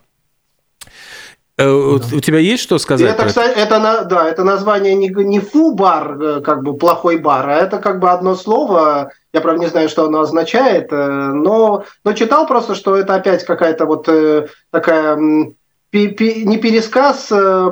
Э, 1.56 1.64
да. 1.64 2.16
У 2.16 2.20
тебя 2.20 2.38
есть 2.38 2.62
что 2.62 2.78
сказать? 2.78 3.10
Это, 3.10 3.26
кстати, 3.26 3.58
это, 3.58 4.06
да, 4.08 4.28
это 4.28 4.44
название 4.44 4.94
не, 4.94 5.08
не 5.08 5.40
фу-бар, 5.40 6.22
э, 6.22 6.40
как 6.40 6.62
бы 6.62 6.76
плохой 6.76 7.18
бар, 7.18 7.48
а 7.48 7.56
это 7.56 7.78
как 7.78 7.98
бы 7.98 8.10
одно 8.10 8.36
слово. 8.36 9.10
Я, 9.32 9.40
правда, 9.40 9.60
не 9.60 9.68
знаю, 9.68 9.88
что 9.88 10.04
оно 10.04 10.20
означает, 10.20 10.90
но, 10.90 11.84
но 12.02 12.12
читал 12.14 12.46
просто, 12.46 12.74
что 12.74 12.96
это 12.96 13.14
опять 13.14 13.44
какая-то 13.44 13.84
вот 13.84 14.08
такая 14.70 15.16
не 15.92 16.56
пересказ 16.56 17.26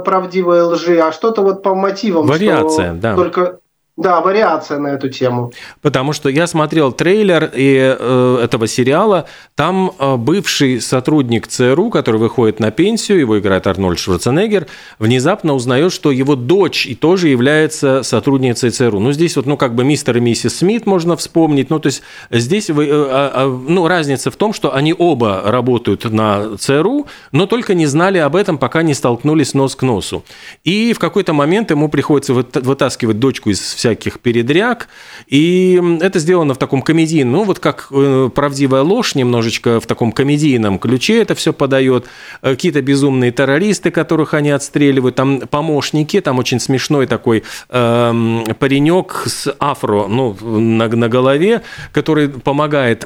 правдивой 0.04 0.62
лжи, 0.62 0.98
а 0.98 1.12
что-то 1.12 1.42
вот 1.42 1.62
по 1.62 1.74
мотивам. 1.74 2.26
Вариация, 2.26 2.92
да. 2.92 3.14
Только, 3.14 3.60
да, 3.96 4.20
вариация 4.20 4.78
на 4.78 4.88
эту 4.88 5.08
тему. 5.08 5.52
Потому 5.80 6.12
что 6.12 6.28
я 6.28 6.46
смотрел 6.46 6.92
трейлер 6.92 7.50
и, 7.54 7.96
э, 7.98 8.40
этого 8.44 8.66
сериала. 8.66 9.26
Там 9.54 9.90
э, 9.98 10.16
бывший 10.16 10.82
сотрудник 10.82 11.46
ЦРУ, 11.46 11.88
который 11.88 12.20
выходит 12.20 12.60
на 12.60 12.70
пенсию, 12.70 13.20
его 13.20 13.38
играет 13.38 13.66
Арнольд 13.66 13.98
Шварценеггер, 13.98 14.66
внезапно 14.98 15.54
узнает, 15.54 15.94
что 15.94 16.10
его 16.10 16.36
дочь 16.36 16.84
и 16.84 16.94
тоже 16.94 17.28
является 17.28 18.02
сотрудницей 18.02 18.68
ЦРУ. 18.68 19.00
Ну, 19.00 19.12
здесь 19.12 19.34
вот, 19.36 19.46
ну, 19.46 19.56
как 19.56 19.74
бы 19.74 19.82
мистер 19.82 20.18
и 20.18 20.20
миссис 20.20 20.58
Смит 20.58 20.84
можно 20.84 21.16
вспомнить. 21.16 21.70
Ну, 21.70 21.78
то 21.78 21.86
есть 21.86 22.02
здесь 22.30 22.68
вы, 22.68 22.84
э, 22.84 22.90
а, 22.92 23.46
ну, 23.46 23.88
разница 23.88 24.30
в 24.30 24.36
том, 24.36 24.52
что 24.52 24.74
они 24.74 24.94
оба 24.96 25.40
работают 25.46 26.04
на 26.04 26.58
ЦРУ, 26.58 27.06
но 27.32 27.46
только 27.46 27.72
не 27.72 27.86
знали 27.86 28.18
об 28.18 28.36
этом, 28.36 28.58
пока 28.58 28.82
не 28.82 28.92
столкнулись 28.92 29.54
нос 29.54 29.74
к 29.74 29.82
носу. 29.82 30.22
И 30.64 30.92
в 30.92 30.98
какой-то 30.98 31.32
момент 31.32 31.70
ему 31.70 31.88
приходится 31.88 32.34
вытаскивать 32.34 33.18
дочку 33.18 33.48
из 33.48 33.85
всяких 33.86 34.18
передряг. 34.18 34.88
И 35.28 35.80
это 36.00 36.18
сделано 36.18 36.54
в 36.54 36.58
таком 36.58 36.82
комедийном, 36.82 37.32
ну 37.32 37.44
вот 37.44 37.60
как 37.60 37.88
э, 37.92 38.30
правдивая 38.34 38.82
ложь, 38.82 39.14
немножечко 39.14 39.80
в 39.80 39.86
таком 39.86 40.10
комедийном 40.12 40.78
ключе 40.78 41.22
это 41.22 41.34
все 41.34 41.52
подает. 41.52 42.06
Э, 42.42 42.50
какие-то 42.50 42.82
безумные 42.82 43.30
террористы, 43.30 43.90
которых 43.90 44.34
они 44.34 44.50
отстреливают, 44.50 45.14
там 45.14 45.40
помощники, 45.40 46.20
там 46.20 46.38
очень 46.38 46.58
смешной 46.58 47.06
такой 47.06 47.44
э, 47.68 48.44
паренек 48.58 49.22
с 49.26 49.54
афро 49.60 50.06
ну, 50.08 50.36
на, 50.40 50.88
на 50.88 51.08
голове, 51.08 51.62
который 51.92 52.28
помогает 52.28 53.04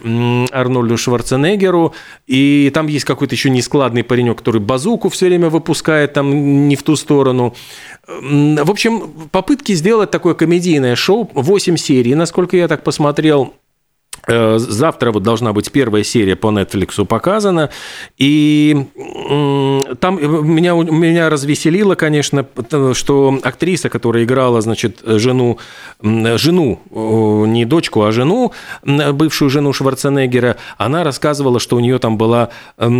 Арнольду 0.52 0.96
Шварценеггеру. 0.96 1.94
И 2.26 2.70
там 2.72 2.86
есть 2.86 3.04
какой-то 3.04 3.34
еще 3.34 3.50
нескладный 3.50 4.02
паренек, 4.04 4.38
который 4.38 4.60
базуку 4.60 5.10
все 5.10 5.26
время 5.26 5.50
выпускает 5.50 6.14
там 6.14 6.68
не 6.68 6.76
в 6.76 6.82
ту 6.82 6.96
сторону. 6.96 7.54
В 8.10 8.70
общем, 8.70 9.12
попытки 9.30 9.72
сделать 9.72 10.10
такое 10.10 10.34
комедийное 10.34 10.96
шоу, 10.96 11.30
8 11.32 11.76
серий, 11.76 12.14
насколько 12.14 12.56
я 12.56 12.66
так 12.66 12.82
посмотрел, 12.82 13.54
завтра 14.26 15.12
вот 15.12 15.22
должна 15.22 15.52
быть 15.52 15.70
первая 15.72 16.04
серия 16.04 16.36
по 16.36 16.48
Netflix 16.48 17.04
показана. 17.04 17.70
И 18.18 18.86
там 20.00 20.18
меня, 20.46 20.74
меня 20.74 21.30
развеселило, 21.30 21.94
конечно, 21.94 22.46
что 22.92 23.38
актриса, 23.42 23.88
которая 23.88 24.24
играла, 24.24 24.60
значит, 24.60 25.00
жену, 25.04 25.58
жену, 26.02 26.80
не 27.46 27.64
дочку, 27.64 28.02
а 28.02 28.12
жену, 28.12 28.52
бывшую 28.84 29.50
жену 29.50 29.72
Шварценеггера, 29.72 30.56
она 30.78 31.04
рассказывала, 31.04 31.60
что 31.60 31.76
у 31.76 31.80
нее 31.80 31.98
там 31.98 32.18
была 32.18 32.50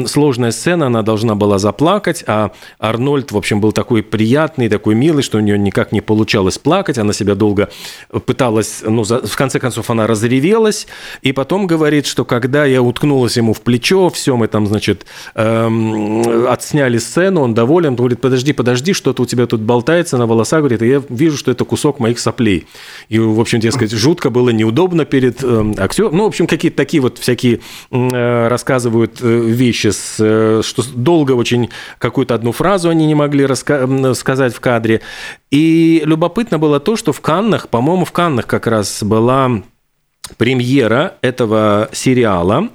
сложная 0.07 0.51
сцена, 0.51 0.87
она 0.87 1.03
должна 1.03 1.35
была 1.35 1.59
заплакать, 1.59 2.25
а 2.27 2.53
Арнольд, 2.79 3.33
в 3.33 3.37
общем, 3.37 3.61
был 3.61 3.73
такой 3.73 4.03
приятный, 4.03 4.69
такой 4.69 4.95
милый, 4.95 5.23
что 5.23 5.39
у 5.39 5.41
нее 5.41 5.59
никак 5.59 5.93
не 5.93 6.01
получалось 6.01 6.59
плакать, 6.59 6.99
она 6.99 7.13
себя 7.13 7.35
долго 7.35 7.69
пыталась, 8.27 8.83
ну, 8.83 9.05
в 9.05 9.37
конце 9.37 9.59
концов, 9.59 9.91
она 9.91 10.07
разревелась, 10.07 10.87
и 11.23 11.33
потом 11.33 11.67
говорит, 11.67 12.07
что 12.07 12.25
когда 12.25 12.65
я 12.65 12.83
уткнулась 12.83 13.37
ему 13.37 13.53
в 13.53 13.61
плечо, 13.61 14.11
все, 14.11 14.37
мы 14.37 14.49
там, 14.49 14.67
значит, 14.67 15.07
эм, 15.35 16.47
отсняли 16.49 16.99
сцену, 16.99 17.43
он 17.43 17.55
доволен, 17.55 17.97
говорит, 17.97 18.21
подожди, 18.21 18.53
подожди, 18.53 18.93
что-то 18.93 19.23
у 19.23 19.27
тебя 19.27 19.47
тут 19.47 19.61
болтается 19.61 20.19
на 20.19 20.27
волосах, 20.27 20.61
говорит, 20.61 20.83
и 20.83 20.89
я 20.89 21.03
вижу, 21.09 21.37
что 21.37 21.51
это 21.51 21.65
кусок 21.65 22.01
моих 22.01 22.19
соплей. 22.19 22.67
И, 23.09 23.19
в 23.19 23.41
общем, 23.41 23.61
дескать, 23.61 23.93
жутко 23.93 24.31
было 24.31 24.51
неудобно 24.51 25.05
перед 25.05 25.43
э, 25.43 25.75
актером. 25.79 26.17
Ну, 26.17 26.25
в 26.25 26.29
общем, 26.29 26.47
какие-то 26.47 26.77
такие 26.77 27.01
вот 27.01 27.19
всякие 27.19 27.61
э, 27.91 28.49
рассказывают 28.49 29.19
э, 29.21 29.41
вещи, 29.41 29.89
с, 29.89 30.17
э, 30.19 30.63
что 30.65 30.83
долго 30.95 31.33
очень 31.33 31.71
какую-то 31.99 32.35
одну 32.35 32.53
фразу 32.53 32.89
они 32.89 33.07
не 33.07 33.15
могли 33.15 33.45
раска- 33.45 34.15
сказать 34.15 34.55
в 34.55 34.61
кадре. 34.61 35.01
И 35.51 36.03
любопытно 36.05 36.59
было 36.59 36.81
то, 36.81 36.97
что 36.97 37.13
в 37.13 37.21
Каннах, 37.21 37.69
по-моему, 37.69 38.05
в 38.05 38.13
Каннах 38.13 38.47
как 38.47 38.67
раз 38.67 39.03
была 39.03 39.63
премьера 40.37 41.15
этого 41.23 41.89
сериала, 41.93 42.69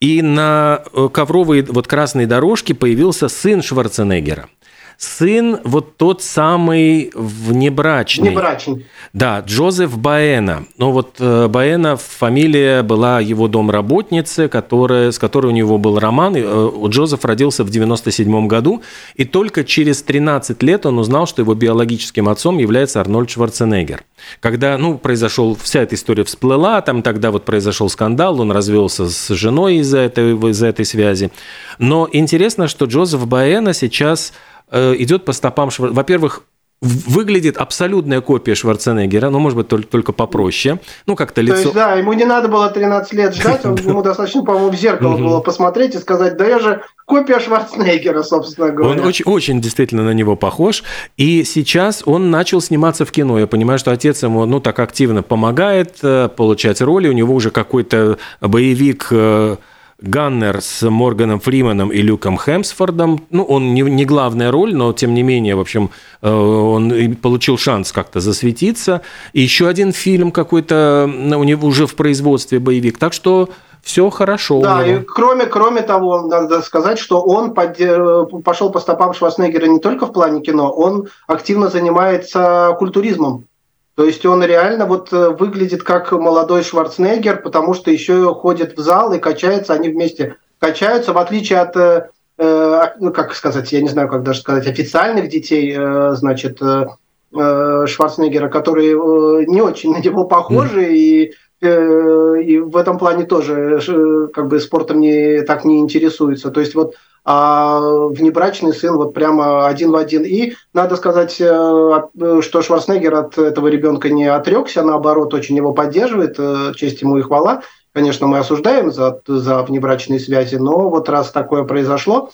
и 0.00 0.22
на 0.22 0.82
э, 0.92 1.08
ковровой 1.12 1.62
вот 1.62 1.86
красной 1.86 2.26
дорожке 2.26 2.74
появился 2.74 3.28
сын 3.28 3.62
Шварценеггера– 3.62 4.48
сын 4.98 5.58
вот 5.64 5.96
тот 5.96 6.22
самый 6.22 7.10
внебрачный. 7.14 8.30
Внебрачный. 8.30 8.86
Да, 9.12 9.40
Джозеф 9.40 9.98
Баэна. 9.98 10.64
Ну 10.78 10.92
вот 10.92 11.16
э, 11.18 11.48
Баэна 11.48 11.96
фамилия 11.96 12.82
была 12.82 13.20
его 13.20 13.48
домработницы, 13.48 14.48
которая, 14.48 15.10
с 15.10 15.18
которой 15.18 15.48
у 15.48 15.50
него 15.50 15.78
был 15.78 15.98
роман. 15.98 16.34
Э, 16.36 16.70
Джозеф 16.88 17.24
родился 17.24 17.64
в 17.64 17.70
97 17.70 18.46
году, 18.46 18.82
и 19.14 19.24
только 19.24 19.64
через 19.64 20.02
13 20.02 20.62
лет 20.62 20.86
он 20.86 20.98
узнал, 20.98 21.26
что 21.26 21.42
его 21.42 21.54
биологическим 21.54 22.28
отцом 22.28 22.58
является 22.58 23.00
Арнольд 23.00 23.30
Шварценеггер. 23.30 24.04
Когда, 24.40 24.78
ну, 24.78 24.98
произошел, 24.98 25.56
вся 25.60 25.82
эта 25.82 25.94
история 25.94 26.24
всплыла, 26.24 26.80
там 26.80 27.02
тогда 27.02 27.30
вот 27.30 27.44
произошел 27.44 27.88
скандал, 27.88 28.40
он 28.40 28.52
развелся 28.52 29.08
с 29.08 29.28
женой 29.34 29.76
из-за 29.76 29.98
этой, 29.98 30.34
из 30.50 30.62
этой 30.62 30.84
связи. 30.84 31.30
Но 31.78 32.08
интересно, 32.12 32.68
что 32.68 32.86
Джозеф 32.86 33.26
Баэна 33.26 33.74
сейчас 33.74 34.32
идет 34.72 35.24
по 35.24 35.32
стопам 35.32 35.70
Швар... 35.70 35.90
Во-первых, 35.90 36.42
выглядит 36.82 37.56
абсолютная 37.56 38.20
копия 38.20 38.56
Шварценеггера, 38.56 39.30
но, 39.30 39.38
может 39.38 39.56
быть, 39.56 39.68
только, 39.68 39.86
только 39.86 40.12
попроще. 40.12 40.80
Ну, 41.06 41.14
как-то 41.14 41.40
лицо... 41.40 41.54
То 41.54 41.62
есть, 41.62 41.74
да, 41.74 41.94
ему 41.94 42.12
не 42.12 42.24
надо 42.24 42.48
было 42.48 42.68
13 42.68 43.12
лет 43.12 43.34
ждать, 43.36 43.62
ему 43.64 44.02
достаточно, 44.02 44.42
по-моему, 44.42 44.70
в 44.70 44.74
зеркало 44.74 45.16
было 45.16 45.40
посмотреть 45.40 45.94
и 45.94 45.98
сказать, 45.98 46.36
да 46.36 46.44
я 46.46 46.58
же 46.58 46.82
копия 47.06 47.38
Шварценеггера, 47.38 48.24
собственно 48.24 48.70
говоря. 48.70 49.00
Он 49.00 49.06
очень, 49.06 49.24
очень 49.26 49.60
действительно 49.60 50.02
на 50.02 50.12
него 50.12 50.34
похож. 50.34 50.82
И 51.16 51.44
сейчас 51.44 52.02
он 52.04 52.32
начал 52.32 52.60
сниматься 52.60 53.04
в 53.04 53.12
кино. 53.12 53.38
Я 53.38 53.46
понимаю, 53.46 53.78
что 53.78 53.92
отец 53.92 54.24
ему, 54.24 54.44
ну, 54.44 54.58
так 54.58 54.80
активно 54.80 55.22
помогает 55.22 55.98
э, 56.02 56.28
получать 56.36 56.80
роли. 56.80 57.08
У 57.08 57.12
него 57.12 57.32
уже 57.32 57.50
какой-то 57.50 58.18
боевик 58.40 59.06
э, 59.12 59.56
Ганнер 60.02 60.60
с 60.60 60.88
Морганом 60.88 61.40
Фриманом 61.40 61.90
и 61.90 62.02
Люком 62.02 62.36
Хемсфордом. 62.36 63.24
Ну, 63.30 63.44
он 63.44 63.72
не, 63.72 63.82
не 63.82 64.04
главная 64.04 64.50
роль, 64.50 64.74
но 64.74 64.92
тем 64.92 65.14
не 65.14 65.22
менее, 65.22 65.54
в 65.54 65.60
общем, 65.60 65.90
э, 66.20 66.30
он 66.30 67.16
получил 67.16 67.56
шанс 67.56 67.92
как-то 67.92 68.20
засветиться. 68.20 69.02
И 69.32 69.40
еще 69.40 69.68
один 69.68 69.92
фильм 69.92 70.32
какой-то 70.32 71.08
у 71.08 71.44
него 71.44 71.68
уже 71.68 71.86
в 71.86 71.94
производстве 71.94 72.58
боевик. 72.58 72.98
Так 72.98 73.12
что 73.12 73.48
все 73.82 74.10
хорошо. 74.10 74.60
Да, 74.60 74.86
и 74.86 75.00
кроме, 75.02 75.46
кроме 75.46 75.82
того, 75.82 76.22
надо 76.22 76.62
сказать, 76.62 76.98
что 76.98 77.20
он 77.20 77.52
пошел 77.52 78.70
по 78.70 78.80
стопам 78.80 79.12
Шварценеггера 79.12 79.66
не 79.66 79.80
только 79.80 80.06
в 80.06 80.12
плане 80.12 80.40
кино, 80.40 80.70
он 80.70 81.08
активно 81.26 81.68
занимается 81.68 82.76
культуризмом. 82.78 83.46
То 83.94 84.04
есть 84.04 84.24
он 84.24 84.42
реально 84.42 84.86
вот 84.86 85.12
э, 85.12 85.30
выглядит 85.30 85.82
как 85.82 86.12
молодой 86.12 86.62
Шварценеггер, 86.62 87.42
потому 87.42 87.74
что 87.74 87.90
еще 87.90 88.34
ходит 88.34 88.76
в 88.76 88.80
зал 88.80 89.12
и 89.12 89.18
качается, 89.18 89.74
они 89.74 89.90
вместе 89.90 90.36
качаются, 90.58 91.12
в 91.12 91.18
отличие 91.18 91.60
от, 91.60 91.76
э, 91.76 92.08
э 92.38 92.82
ну 93.00 93.12
как 93.12 93.34
сказать, 93.34 93.70
я 93.72 93.82
не 93.82 93.88
знаю, 93.88 94.08
как 94.08 94.22
даже 94.22 94.40
сказать, 94.40 94.66
официальных 94.66 95.28
детей, 95.28 95.74
э, 95.76 96.14
значит, 96.14 96.62
э, 96.62 96.86
э 97.34 97.86
Шварценеггера, 97.86 98.48
которые 98.48 99.46
не 99.46 99.60
очень 99.60 99.92
на 99.92 99.98
него 99.98 100.24
похожи 100.24 100.84
mm. 100.84 100.94
и 100.94 101.34
и 101.62 102.58
в 102.58 102.76
этом 102.76 102.98
плане 102.98 103.24
тоже 103.24 104.30
как 104.34 104.48
бы 104.48 104.60
спортом 104.60 105.00
не 105.00 105.42
так 105.42 105.64
не 105.64 105.78
интересуется. 105.78 106.50
То 106.50 106.60
есть 106.60 106.74
вот 106.74 106.94
а 107.24 107.78
внебрачный 108.08 108.72
сын 108.72 108.96
вот 108.96 109.14
прямо 109.14 109.66
один 109.68 109.92
в 109.92 109.96
один. 109.96 110.24
И 110.24 110.54
надо 110.74 110.96
сказать, 110.96 111.40
э, 111.40 112.02
что 112.40 112.62
Шварценеггер 112.62 113.14
от 113.14 113.38
этого 113.38 113.68
ребенка 113.68 114.10
не 114.10 114.26
отрекся, 114.26 114.82
наоборот, 114.82 115.32
очень 115.32 115.56
его 115.56 115.72
поддерживает, 115.72 116.34
э, 116.38 116.72
честь 116.74 117.00
ему 117.02 117.18
и 117.18 117.22
хвала. 117.22 117.62
Конечно, 117.92 118.26
мы 118.26 118.38
осуждаем 118.38 118.90
за, 118.90 119.20
за 119.26 119.62
внебрачные 119.62 120.18
связи, 120.18 120.56
но 120.56 120.88
вот 120.88 121.08
раз 121.08 121.30
такое 121.30 121.62
произошло, 121.62 122.30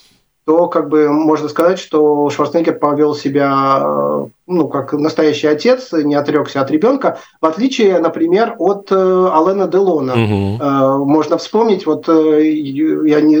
то 0.49 0.67
как 0.67 0.89
бы 0.89 1.09
можно 1.09 1.47
сказать, 1.47 1.77
что 1.77 2.27
Шварценеггер 2.31 2.79
повел 2.79 3.13
себя 3.13 3.77
э, 3.83 4.25
ну, 4.47 4.67
как 4.67 4.93
настоящий 4.93 5.45
отец, 5.45 5.91
не 5.91 6.15
отрекся 6.15 6.61
от 6.61 6.71
ребенка, 6.71 7.19
в 7.39 7.45
отличие, 7.45 7.99
например, 7.99 8.55
от 8.57 8.91
э, 8.91 8.95
Алена 8.95 9.67
Делона. 9.67 10.13
Угу. 10.13 10.57
Э, 10.59 10.97
можно 11.05 11.37
вспомнить, 11.37 11.85
вот 11.85 12.09
э, 12.09 12.49
я 12.49 13.21
не 13.21 13.37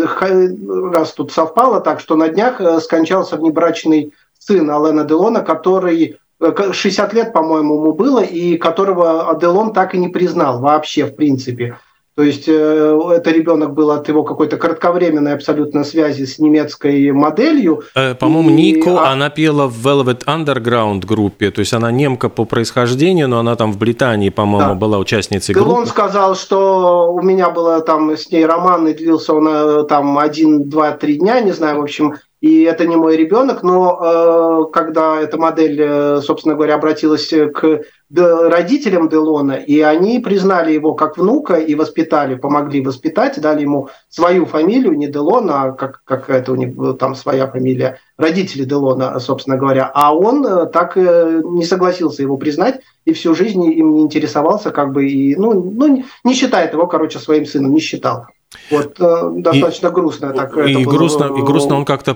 раз 0.93 1.13
тут 1.13 1.31
совпало 1.31 1.81
так, 1.81 1.99
что 1.99 2.15
на 2.15 2.29
днях 2.29 2.61
э, 2.61 2.79
скончался 2.79 3.37
внебрачный 3.37 4.13
сын 4.37 4.69
Алена 4.69 5.03
Делона, 5.03 5.41
который 5.41 6.19
60 6.39 7.13
лет, 7.15 7.33
по-моему, 7.33 7.77
ему 7.77 7.93
было, 7.93 8.19
и 8.19 8.55
которого 8.57 9.31
Аделон 9.31 9.73
так 9.73 9.95
и 9.95 9.97
не 9.97 10.09
признал 10.09 10.59
вообще, 10.59 11.05
в 11.05 11.15
принципе. 11.15 11.75
То 12.19 12.23
есть 12.23 12.49
э, 12.49 12.99
это 13.13 13.31
ребенок 13.31 13.73
был 13.73 13.91
от 13.91 14.09
его 14.09 14.25
какой-то 14.25 14.57
кратковременной 14.57 15.35
абсолютно 15.35 15.85
связи 15.85 16.25
с 16.25 16.37
немецкой 16.37 17.13
моделью. 17.13 17.83
Э, 17.95 18.13
по-моему, 18.13 18.49
и... 18.49 18.53
Нико, 18.53 18.99
а... 18.99 19.13
она 19.13 19.29
пела 19.29 19.67
в 19.67 19.87
Velvet 19.87 20.25
Underground 20.25 21.05
группе, 21.05 21.49
то 21.49 21.59
есть 21.59 21.73
она 21.73 21.91
немка 21.91 22.27
по 22.27 22.43
происхождению, 22.43 23.29
но 23.29 23.39
она 23.39 23.55
там 23.55 23.71
в 23.71 23.77
Британии, 23.77 24.27
по-моему, 24.27 24.73
да. 24.73 24.75
была 24.75 24.97
участницей 24.97 25.55
группы. 25.55 25.71
Он 25.71 25.85
сказал, 25.85 26.35
что 26.35 27.13
у 27.13 27.21
меня 27.21 27.51
было 27.51 27.79
там 27.79 28.11
с 28.11 28.29
ней 28.29 28.45
роман, 28.45 28.85
и 28.89 28.93
длился 28.93 29.33
он 29.33 29.47
э, 29.47 29.83
там 29.85 30.17
один, 30.17 30.69
два, 30.69 30.91
три 30.91 31.19
дня, 31.19 31.39
не 31.39 31.53
знаю, 31.53 31.79
в 31.79 31.83
общем, 31.83 32.15
и 32.41 32.61
это 32.63 32.85
не 32.85 32.95
мой 32.95 33.17
ребенок, 33.17 33.63
но 33.63 33.99
э, 34.01 34.71
когда 34.71 35.19
эта 35.19 35.37
модель, 35.37 35.79
э, 35.81 36.21
собственно 36.21 36.55
говоря, 36.55 36.75
обратилась 36.75 37.29
к 37.29 37.81
родителям 38.11 39.09
Делона, 39.09 39.53
и 39.53 39.81
они 39.81 40.19
признали 40.19 40.71
его 40.71 40.93
как 40.93 41.17
внука 41.17 41.55
и 41.55 41.75
воспитали, 41.75 42.35
помогли 42.35 42.81
воспитать, 42.81 43.39
дали 43.39 43.61
ему 43.61 43.89
свою 44.07 44.45
фамилию, 44.45 44.97
не 44.97 45.07
Делона, 45.07 45.63
а 45.63 45.71
как, 45.73 46.01
как 46.05 46.29
это 46.29 46.53
у 46.53 46.55
них 46.55 46.75
там 46.97 47.13
своя 47.13 47.45
фамилия, 47.45 47.99
родители 48.17 48.63
Делона, 48.63 49.19
собственно 49.19 49.57
говоря. 49.57 49.91
А 49.93 50.15
он 50.15 50.45
э, 50.45 50.65
так 50.67 50.97
э, 50.97 51.41
не 51.43 51.65
согласился 51.65 52.21
его 52.21 52.37
признать 52.37 52.79
и 53.03 53.11
всю 53.11 53.35
жизнь 53.35 53.63
им 53.65 53.93
не 53.95 54.01
интересовался, 54.01 54.71
как 54.71 54.93
бы, 54.93 55.07
и, 55.07 55.35
ну, 55.35 55.53
ну, 55.53 56.03
не 56.23 56.33
считает 56.33 56.71
его, 56.71 56.87
короче, 56.87 57.19
своим 57.19 57.45
сыном, 57.45 57.73
не 57.73 57.81
считал. 57.81 58.27
Вот 58.71 58.99
э, 58.99 59.31
достаточно 59.35 59.87
и, 59.87 59.91
грустно. 59.91 60.33
Так, 60.33 60.57
и, 60.57 60.83
грустно, 60.83 61.27
было... 61.27 61.37
и 61.37 61.41
грустно 61.41 61.75
он 61.75 61.85
как-то 61.85 62.15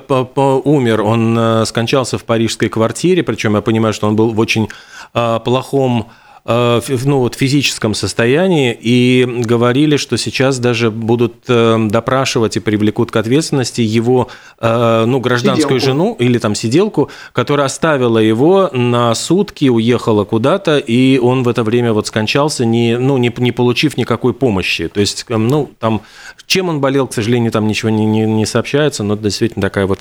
умер. 0.66 1.02
Он 1.02 1.38
э, 1.38 1.66
скончался 1.66 2.18
в 2.18 2.24
парижской 2.24 2.70
квартире, 2.70 3.22
причем 3.24 3.56
я 3.56 3.62
понимаю, 3.62 3.94
что 3.94 4.08
он 4.08 4.16
был 4.16 4.32
в 4.32 4.40
очень 4.40 4.68
э, 5.14 5.40
плохом 5.46 6.10
ну, 6.46 7.20
вот, 7.20 7.36
физическом 7.36 7.94
состоянии 7.94 8.78
и 8.80 9.26
говорили, 9.26 9.96
что 9.96 10.18
сейчас 10.18 10.60
даже 10.60 10.92
будут 10.92 11.36
э, 11.48 11.78
допрашивать 11.90 12.58
и 12.58 12.60
привлекут 12.60 13.12
к 13.12 13.16
ответственности 13.16 13.80
его 13.80 14.28
э, 14.60 15.06
ну, 15.06 15.20
гражданскую 15.22 15.80
сиделку. 15.80 15.86
жену 15.86 16.16
или 16.20 16.38
там 16.40 16.54
сиделку, 16.54 17.10
которая 17.32 17.68
оставила 17.68 18.18
его 18.18 18.70
на 18.74 19.16
сутки, 19.16 19.70
уехала 19.70 20.26
куда-то, 20.26 20.80
и 20.80 21.18
он 21.18 21.44
в 21.44 21.48
это 21.48 21.64
время 21.64 21.94
вот 21.94 22.08
скончался, 22.08 22.66
не, 22.66 22.98
ну, 22.98 23.18
не, 23.18 23.34
не 23.38 23.54
получив 23.54 23.96
никакой 23.96 24.34
помощи. 24.34 24.90
То 24.90 25.00
есть, 25.00 25.26
ну, 25.30 25.72
там, 25.80 26.02
чем 26.46 26.68
он 26.68 26.82
болел, 26.82 27.08
к 27.08 27.14
сожалению, 27.14 27.54
там 27.54 27.68
ничего 27.68 27.90
не, 27.90 28.06
не, 28.06 28.26
не 28.26 28.46
сообщается, 28.46 29.04
но 29.04 29.16
действительно 29.16 29.62
такая 29.62 29.88
вот 29.88 30.00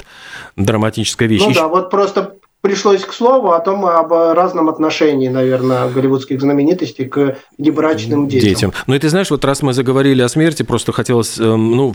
драматическая 0.56 1.28
вещь. 1.28 1.42
Ну 1.46 1.54
да, 1.54 1.68
вот 1.68 1.88
просто 1.88 2.34
пришлось 2.62 3.04
к 3.04 3.12
слову 3.12 3.50
о 3.50 3.58
том, 3.58 3.84
об 3.84 4.12
разном 4.12 4.68
отношении, 4.68 5.28
наверное, 5.28 5.88
голливудских 5.88 6.40
знаменитостей 6.40 7.04
к 7.04 7.36
небрачным 7.58 8.28
детям. 8.28 8.48
детям. 8.48 8.72
Ну 8.86 8.94
и 8.94 8.98
ты 9.00 9.08
знаешь, 9.08 9.30
вот 9.30 9.44
раз 9.44 9.62
мы 9.62 9.72
заговорили 9.72 10.22
о 10.22 10.28
смерти, 10.28 10.62
просто 10.62 10.92
хотелось 10.92 11.40
эм, 11.40 11.72
ну, 11.72 11.94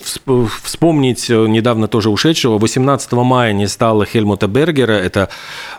вспомнить 0.63 1.29
э, 1.29 1.47
недавно 1.47 1.87
тоже 1.87 2.09
ушедшего. 2.09 2.57
18 2.57 3.11
мая 3.13 3.53
не 3.53 3.67
стало 3.67 4.05
Хельмута 4.05 4.47
Бергера. 4.47 4.91
Это 4.91 5.29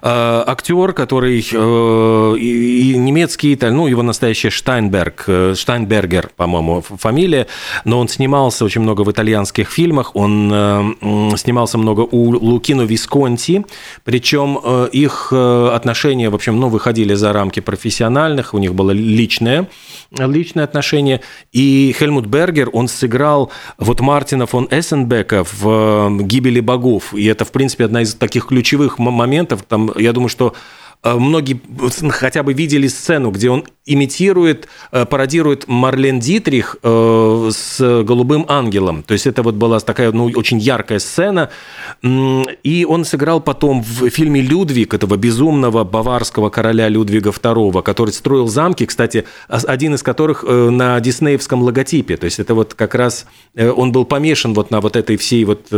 э, 0.00 0.44
актер, 0.46 0.94
который 0.94 1.46
э, 1.52 2.36
и, 2.38 2.92
и 2.92 2.96
немецкий, 2.96 3.58
ну, 3.60 3.88
его 3.88 4.02
настоящий 4.02 4.48
Штайнберг, 4.48 5.24
э, 5.26 5.54
Штайнбергер, 5.54 6.30
по-моему, 6.34 6.80
фамилия, 6.80 7.46
но 7.84 8.00
он 8.00 8.08
снимался 8.08 8.64
очень 8.64 8.80
много 8.80 9.02
в 9.02 9.10
итальянских 9.12 9.70
фильмах, 9.70 10.16
он 10.16 10.50
э, 10.50 11.36
снимался 11.36 11.76
много 11.76 12.00
у 12.10 12.30
Лукино 12.30 12.84
Висконти, 12.84 13.66
причем 14.04 14.58
э, 14.64 14.77
их 14.86 15.28
э, 15.32 15.70
отношения, 15.74 16.30
в 16.30 16.34
общем, 16.34 16.58
ну, 16.58 16.68
выходили 16.68 17.14
за 17.14 17.32
рамки 17.32 17.60
профессиональных, 17.60 18.54
у 18.54 18.58
них 18.58 18.74
было 18.74 18.90
личное, 18.90 19.68
личное 20.10 20.64
отношение. 20.64 21.20
И 21.52 21.94
Хельмут 21.98 22.26
Бергер, 22.26 22.70
он 22.72 22.88
сыграл 22.88 23.50
вот 23.78 24.00
Мартина 24.00 24.46
фон 24.46 24.68
Эссенбека 24.70 25.44
в 25.44 26.22
«Гибели 26.22 26.60
богов». 26.60 27.14
И 27.14 27.24
это, 27.26 27.44
в 27.44 27.52
принципе, 27.52 27.84
одна 27.84 28.02
из 28.02 28.14
таких 28.14 28.46
ключевых 28.46 28.98
моментов. 28.98 29.64
Там, 29.68 29.92
я 29.96 30.12
думаю, 30.12 30.28
что 30.28 30.54
Э, 31.02 31.14
многие 31.14 31.60
хотя 32.10 32.42
бы 32.42 32.52
видели 32.52 32.88
сцену, 32.88 33.30
где 33.30 33.50
он 33.50 33.64
имитирует, 33.88 34.68
э, 34.92 35.06
пародирует 35.06 35.66
Марлен 35.66 36.20
Дитрих 36.20 36.76
э, 36.82 37.50
с 37.52 38.02
«Голубым 38.04 38.44
ангелом». 38.48 39.02
То 39.02 39.12
есть 39.12 39.26
это 39.26 39.42
вот 39.42 39.54
была 39.54 39.80
такая 39.80 40.12
ну, 40.12 40.26
очень 40.34 40.58
яркая 40.58 40.98
сцена. 40.98 41.50
И 42.02 42.86
он 42.88 43.04
сыграл 43.04 43.40
потом 43.40 43.82
в 43.82 44.10
фильме 44.10 44.40
«Людвиг» 44.40 44.94
этого 44.94 45.16
безумного 45.16 45.84
баварского 45.84 46.50
короля 46.50 46.88
Людвига 46.88 47.30
II, 47.30 47.82
который 47.82 48.10
строил 48.10 48.48
замки, 48.48 48.86
кстати, 48.86 49.24
один 49.48 49.94
из 49.94 50.02
которых 50.02 50.44
на 50.44 51.00
диснеевском 51.00 51.62
логотипе. 51.62 52.16
То 52.16 52.24
есть 52.24 52.38
это 52.38 52.54
вот 52.54 52.74
как 52.74 52.94
раз 52.94 53.26
он 53.56 53.92
был 53.92 54.04
помешан 54.04 54.54
вот 54.54 54.70
на 54.70 54.80
вот 54.80 54.96
этой 54.96 55.16
всей 55.16 55.44
вот 55.44 55.68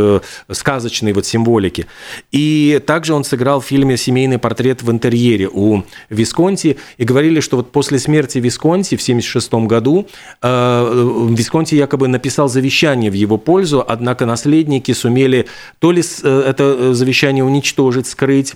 сказочной 0.51 1.13
вот 1.13 1.25
символике. 1.25 1.87
И 2.31 2.81
также 2.85 3.13
он 3.13 3.23
сыграл 3.23 3.61
в 3.61 3.65
фильме 3.65 3.97
«Семейный 3.97 4.37
портрет 4.37 4.83
в 4.83 4.91
интерьере» 4.91 5.49
у 5.51 5.83
Висконти, 6.09 6.77
и 6.97 7.03
говорили, 7.03 7.39
что 7.39 7.57
вот 7.57 7.71
после 7.71 7.99
смерти 8.01 8.39
Висконти 8.39 8.95
в 8.95 9.01
1976 9.01 9.53
году 9.67 10.07
э, 10.41 11.27
Висконти 11.31 11.75
якобы 11.75 12.07
написал 12.07 12.49
завещание 12.49 13.09
в 13.09 13.13
его 13.13 13.37
пользу, 13.37 13.83
однако 13.87 14.25
наследники 14.25 14.91
сумели 14.91 15.47
то 15.79 15.91
ли 15.91 16.01
э, 16.23 16.43
это 16.47 16.93
завещание 16.93 17.43
уничтожить, 17.43 18.07
скрыть, 18.07 18.55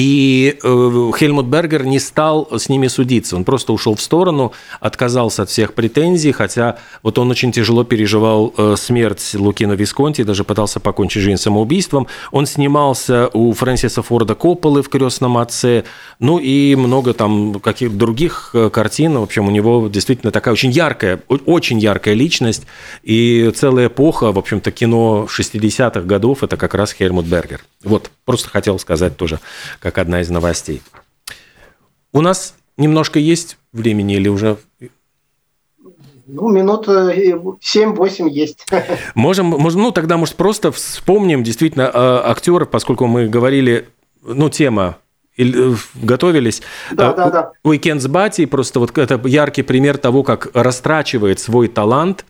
и 0.00 0.56
э, 0.62 1.10
Хельмут 1.18 1.44
Бергер 1.44 1.84
не 1.84 1.98
стал 1.98 2.48
с 2.58 2.70
ними 2.70 2.86
судиться. 2.86 3.36
Он 3.36 3.44
просто 3.44 3.74
ушел 3.74 3.94
в 3.96 4.00
сторону, 4.00 4.54
отказался 4.80 5.42
от 5.42 5.50
всех 5.50 5.74
претензий, 5.74 6.32
хотя 6.32 6.78
вот 7.02 7.18
он 7.18 7.30
очень 7.30 7.52
тяжело 7.52 7.84
переживал 7.84 8.54
э, 8.56 8.76
смерть 8.78 9.32
Лукино 9.34 9.74
Висконти, 9.74 10.22
даже 10.22 10.42
пытался 10.42 10.80
покончить 10.80 11.20
жизнь 11.20 11.36
самоубийством. 11.36 12.06
Он 12.30 12.46
снимался 12.46 13.28
у 13.34 13.52
Фрэнсиса 13.52 14.00
Форда 14.00 14.34
Копполы 14.34 14.82
в 14.82 14.88
«Крестном 14.88 15.36
отце», 15.36 15.84
ну 16.18 16.38
и 16.38 16.76
много 16.76 17.12
там 17.12 17.60
каких 17.60 17.94
других 17.94 18.52
э, 18.54 18.70
картин. 18.70 19.18
В 19.18 19.22
общем, 19.22 19.48
у 19.48 19.50
него 19.50 19.86
действительно 19.88 20.32
такая 20.32 20.54
очень 20.54 20.70
яркая, 20.70 21.20
очень 21.28 21.78
яркая 21.78 22.14
личность. 22.14 22.62
И 23.02 23.52
целая 23.54 23.88
эпоха, 23.88 24.32
в 24.32 24.38
общем-то, 24.38 24.70
кино 24.70 25.26
60-х 25.28 26.00
годов– 26.00 26.42
это 26.42 26.56
как 26.56 26.74
раз 26.74 26.94
Хельмут 26.94 27.26
Бергер. 27.26 27.60
Вот, 27.84 28.10
просто 28.24 28.48
хотел 28.48 28.78
сказать 28.78 29.18
тоже, 29.18 29.40
как 29.78 29.89
одна 29.98 30.20
из 30.20 30.30
новостей. 30.30 30.82
У 32.12 32.20
нас 32.20 32.54
немножко 32.76 33.18
есть 33.18 33.58
времени 33.72 34.14
или 34.14 34.28
уже 34.28 34.58
ну, 36.32 36.48
минут 36.48 36.86
7-8 36.88 37.58
э, 38.26 38.30
есть. 38.30 38.66
Можем, 39.14 39.46
можем, 39.46 39.82
ну, 39.82 39.90
тогда, 39.90 40.16
может, 40.16 40.36
просто 40.36 40.70
вспомним 40.70 41.42
действительно 41.42 41.90
актеров, 42.30 42.70
поскольку 42.70 43.06
мы 43.06 43.28
говорили, 43.28 43.88
ну, 44.22 44.48
тема 44.48 44.98
э, 45.36 45.74
готовились. 45.94 46.62
Да, 46.92 47.12
да, 47.12 47.30
да. 47.30 47.52
Уикенд 47.64 48.00
с 48.00 48.06
Бати, 48.06 48.46
просто 48.46 48.78
вот 48.78 48.96
это 48.96 49.20
яркий 49.26 49.62
пример 49.62 49.98
того, 49.98 50.22
как 50.22 50.50
растрачивает 50.54 51.40
свой 51.40 51.68
талант 51.68 52.24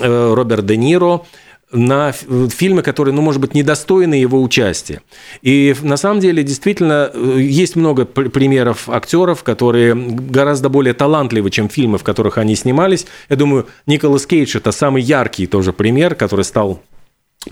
э, 0.00 0.34
Роберт 0.34 0.64
Де 0.64 0.76
Ниро 0.76 1.22
на 1.72 2.12
фильмы, 2.12 2.82
которые, 2.82 3.14
ну, 3.14 3.22
может 3.22 3.40
быть, 3.40 3.54
недостойны 3.54 4.14
его 4.14 4.42
участия. 4.42 5.02
И 5.42 5.74
на 5.82 5.96
самом 5.96 6.20
деле, 6.20 6.42
действительно, 6.42 7.10
э, 7.12 7.38
есть 7.40 7.76
много 7.76 8.04
примеров 8.04 8.88
актеров, 8.88 9.42
которые 9.42 9.94
гораздо 9.94 10.68
более 10.68 10.94
талантливы, 10.94 11.50
чем 11.50 11.68
фильмы, 11.68 11.98
в 11.98 12.04
которых 12.04 12.38
они 12.38 12.54
снимались. 12.56 13.06
Я 13.28 13.36
думаю, 13.36 13.66
Николас 13.86 14.26
Кейдж– 14.26 14.56
это 14.58 14.72
самый 14.72 15.02
яркий 15.02 15.46
тоже 15.46 15.72
пример, 15.72 16.14
который 16.14 16.44
стал 16.44 16.80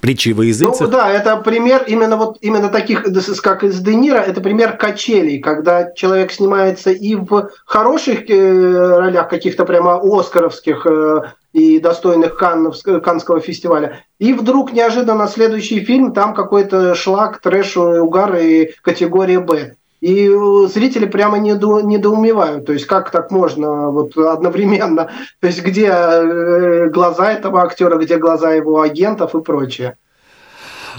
притчи 0.00 0.32
во 0.32 0.44
языце. 0.44 0.84
Ну 0.84 0.90
да, 0.90 1.10
это 1.10 1.36
пример 1.36 1.84
именно 1.86 2.16
вот 2.16 2.38
именно 2.40 2.68
таких, 2.68 3.04
как 3.42 3.64
из 3.64 3.80
Де 3.80 3.94
Ниро, 3.94 4.18
это 4.18 4.40
пример 4.40 4.76
качелей, 4.76 5.40
когда 5.40 5.92
человек 5.92 6.32
снимается 6.32 6.90
и 6.90 7.14
в 7.14 7.50
хороших 7.66 8.30
э, 8.30 8.96
ролях 8.96 9.28
каких-то 9.28 9.64
прямо 9.64 10.00
оскаровских 10.02 10.86
э, 10.86 11.22
и 11.52 11.78
достойных 11.78 12.36
Каннов, 12.36 12.76
Каннского 13.02 13.40
фестиваля. 13.40 14.00
И 14.18 14.32
вдруг 14.32 14.72
неожиданно 14.72 15.28
следующий 15.28 15.80
фильм, 15.80 16.12
там 16.12 16.34
какой-то 16.34 16.94
шлак, 16.94 17.40
трэш, 17.40 17.76
угар 17.76 18.36
и 18.36 18.70
категория 18.82 19.40
«Б». 19.40 19.76
И 20.00 20.28
зрители 20.66 21.06
прямо 21.06 21.38
недо, 21.38 21.80
недоумевают, 21.80 22.66
то 22.66 22.72
есть 22.72 22.86
как 22.86 23.12
так 23.12 23.30
можно 23.30 23.90
вот 23.90 24.16
одновременно, 24.16 25.12
то 25.40 25.46
есть 25.46 25.62
где 25.62 25.86
э, 25.92 26.88
глаза 26.88 27.32
этого 27.32 27.62
актера, 27.62 27.98
где 27.98 28.18
глаза 28.18 28.52
его 28.52 28.80
агентов 28.80 29.36
и 29.36 29.42
прочее. 29.42 29.96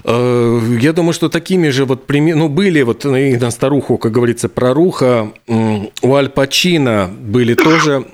Э, 0.06 0.60
я 0.80 0.94
думаю, 0.94 1.12
что 1.12 1.28
такими 1.28 1.68
же 1.68 1.84
вот 1.84 2.04
ну, 2.08 2.48
были 2.48 2.82
вот 2.84 3.06
и 3.06 3.36
на 3.36 3.52
старуху, 3.52 3.98
как 3.98 4.13
говорится, 4.13 4.48
проруха. 4.48 5.34
У 5.48 6.16
Аль 6.16 6.30
Пачино 6.30 7.10
были 7.13 7.56
тоже 7.56 8.06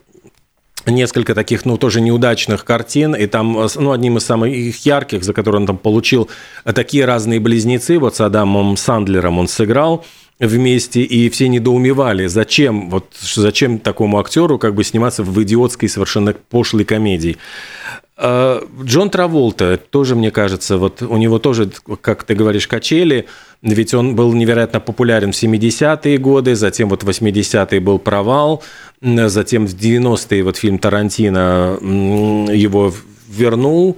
несколько 0.89 1.35
таких, 1.35 1.65
ну, 1.65 1.77
тоже 1.77 2.01
неудачных 2.01 2.65
картин, 2.65 3.15
и 3.15 3.27
там, 3.27 3.67
ну, 3.75 3.91
одним 3.91 4.17
из 4.17 4.25
самых 4.25 4.85
ярких, 4.85 5.23
за 5.23 5.33
которые 5.33 5.61
он 5.61 5.67
там 5.67 5.77
получил 5.77 6.29
такие 6.63 7.05
разные 7.05 7.39
близнецы, 7.39 7.99
вот 7.99 8.15
с 8.15 8.21
Адамом 8.21 8.77
Сандлером 8.77 9.39
он 9.39 9.47
сыграл 9.47 10.05
вместе, 10.39 11.01
и 11.01 11.29
все 11.29 11.49
недоумевали, 11.49 12.27
зачем, 12.27 12.89
вот, 12.89 13.07
зачем 13.19 13.77
такому 13.77 14.19
актеру 14.19 14.57
как 14.57 14.73
бы 14.73 14.83
сниматься 14.83 15.23
в 15.23 15.43
идиотской 15.43 15.89
совершенно 15.89 16.33
пошлой 16.33 16.85
комедии. 16.85 17.37
А, 18.15 18.61
Джон 18.83 19.09
Траволта, 19.09 19.77
тоже, 19.77 20.15
мне 20.15 20.31
кажется, 20.31 20.77
вот 20.77 21.01
у 21.01 21.17
него 21.17 21.39
тоже, 21.39 21.69
как 22.01 22.23
ты 22.23 22.35
говоришь, 22.35 22.67
качели, 22.67 23.27
ведь 23.61 23.93
он 23.93 24.15
был 24.15 24.33
невероятно 24.33 24.79
популярен 24.79 25.31
в 25.31 25.35
70-е 25.35 26.17
годы, 26.17 26.55
затем 26.55 26.89
вот 26.89 27.03
в 27.03 27.09
80-е 27.09 27.79
был 27.79 27.99
провал, 27.99 28.63
затем 29.01 29.67
в 29.67 29.75
90-е 29.75 30.43
вот 30.43 30.57
фильм 30.57 30.79
Тарантино 30.79 31.77
его 31.81 32.93
вернул, 33.27 33.97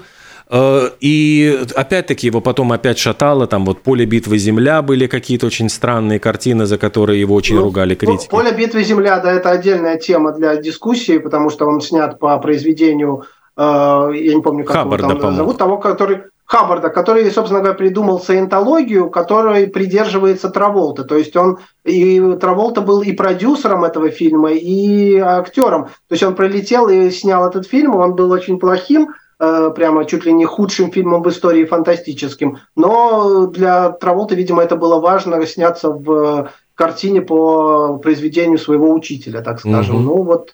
а, 0.49 0.91
и 0.99 1.63
опять-таки 1.75 2.27
его 2.27 2.41
потом 2.41 2.71
опять 2.71 2.97
шатало, 2.97 3.47
там 3.47 3.65
вот 3.65 3.81
«Поле 3.83 4.05
битвы 4.05 4.37
Земля» 4.37 4.81
были 4.81 5.07
какие-то 5.07 5.45
очень 5.45 5.69
странные 5.69 6.19
картины, 6.19 6.65
за 6.65 6.77
которые 6.77 7.19
его 7.19 7.35
очень 7.35 7.55
ну, 7.55 7.63
ругали 7.63 7.95
критики. 7.95 8.29
Ну, 8.31 8.37
«Поле 8.37 8.51
битвы 8.51 8.83
Земля», 8.83 9.19
да, 9.19 9.31
это 9.31 9.51
отдельная 9.51 9.97
тема 9.97 10.33
для 10.33 10.55
дискуссии, 10.57 11.19
потому 11.19 11.49
что 11.49 11.67
он 11.67 11.81
снят 11.81 12.19
по 12.19 12.37
произведению 12.39 13.25
Э, 13.57 14.11
я 14.13 14.33
не 14.33 14.41
помню, 14.41 14.63
как 14.63 14.75
Хаббарда, 14.75 15.09
его 15.09 15.19
там 15.19 15.35
зовут, 15.35 15.57
того, 15.57 15.77
который 15.77 16.23
Хаббарда, 16.51 16.89
который, 16.89 17.31
собственно 17.31 17.61
говоря, 17.61 17.77
придумал 17.77 18.19
саентологию, 18.19 19.09
которой 19.09 19.67
придерживается 19.67 20.49
Траволта. 20.49 21.05
То 21.05 21.15
есть 21.15 21.33
он 21.37 21.59
и 21.85 22.19
Траволта 22.41 22.81
был 22.81 23.01
и 23.01 23.13
продюсером 23.13 23.85
этого 23.85 24.09
фильма, 24.09 24.51
и 24.51 25.15
актером. 25.15 25.85
То 25.85 26.11
есть 26.11 26.23
он 26.23 26.35
пролетел 26.35 26.89
и 26.89 27.09
снял 27.09 27.47
этот 27.47 27.67
фильм, 27.67 27.95
он 27.95 28.15
был 28.15 28.31
очень 28.31 28.59
плохим, 28.59 29.11
э, 29.39 29.71
прямо 29.73 30.03
чуть 30.03 30.25
ли 30.25 30.33
не 30.33 30.43
худшим 30.43 30.91
фильмом 30.91 31.23
в 31.23 31.29
истории 31.29 31.63
фантастическим. 31.63 32.57
Но 32.75 33.47
для 33.47 33.91
Траволта, 33.91 34.35
видимо, 34.35 34.61
это 34.61 34.75
было 34.75 34.99
важно 34.99 35.45
сняться 35.45 35.89
в 35.89 36.49
картине 36.75 37.21
по 37.21 37.97
произведению 37.99 38.57
своего 38.57 38.91
учителя, 38.91 39.39
так 39.39 39.61
скажем. 39.61 39.95
Угу. 39.95 40.03
Ну 40.03 40.23
вот 40.23 40.53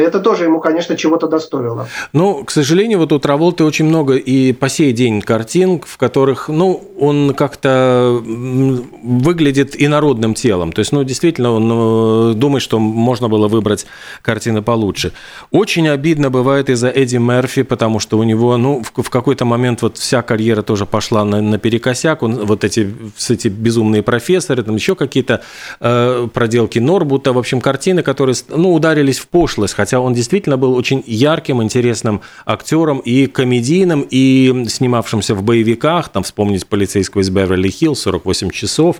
это 0.00 0.20
тоже 0.20 0.44
ему, 0.44 0.60
конечно, 0.60 0.96
чего-то 0.96 1.28
достоило. 1.28 1.88
Ну, 2.12 2.44
к 2.44 2.50
сожалению, 2.50 2.98
вот 2.98 3.12
у 3.12 3.18
Траволты 3.18 3.64
очень 3.64 3.84
много 3.86 4.14
и 4.16 4.52
по 4.52 4.68
сей 4.68 4.92
день 4.92 5.20
картин, 5.20 5.80
в 5.84 5.96
которых, 5.96 6.48
ну, 6.48 6.82
он 6.98 7.34
как-то 7.34 8.20
выглядит 8.24 9.74
инородным 9.80 10.34
телом. 10.34 10.72
То 10.72 10.80
есть, 10.80 10.92
ну, 10.92 11.04
действительно, 11.04 11.52
он 11.52 12.32
э, 12.32 12.34
думает, 12.34 12.62
что 12.62 12.78
можно 12.78 13.28
было 13.28 13.48
выбрать 13.48 13.86
картины 14.22 14.62
получше. 14.62 15.12
Очень 15.50 15.88
обидно 15.88 16.30
бывает 16.30 16.70
из-за 16.70 16.88
Эдди 16.88 17.16
Мерфи, 17.16 17.62
потому 17.62 17.98
что 18.00 18.18
у 18.18 18.22
него, 18.22 18.56
ну, 18.56 18.82
в, 18.82 19.02
в 19.02 19.10
какой-то 19.10 19.44
момент 19.44 19.82
вот 19.82 19.98
вся 19.98 20.22
карьера 20.22 20.62
тоже 20.62 20.86
пошла 20.86 21.24
на, 21.24 21.40
на 21.40 21.58
перекосяк. 21.58 22.22
Он, 22.22 22.46
вот 22.46 22.64
эти, 22.64 22.94
эти 23.28 23.48
безумные 23.48 24.02
профессоры, 24.02 24.62
там 24.62 24.76
еще 24.76 24.94
какие-то 24.94 25.42
э, 25.80 26.28
проделки 26.32 26.78
Норбута, 26.78 27.32
в 27.32 27.38
общем, 27.38 27.60
картины, 27.60 28.02
которые, 28.02 28.36
ну, 28.48 28.72
ударились 28.72 29.18
в 29.18 29.28
пошлость, 29.28 29.74
хотя 29.84 30.00
он 30.00 30.14
действительно 30.14 30.56
был 30.56 30.74
очень 30.74 31.04
ярким, 31.06 31.62
интересным 31.62 32.22
актером 32.46 33.00
и 33.00 33.26
комедийным, 33.26 34.06
и 34.08 34.64
снимавшимся 34.66 35.34
в 35.34 35.42
боевиках, 35.42 36.08
там, 36.08 36.22
вспомнить 36.22 36.66
полицейского 36.66 37.20
из 37.20 37.28
Беверли-Хилл, 37.28 37.94
48 37.94 38.48
часов. 38.48 38.96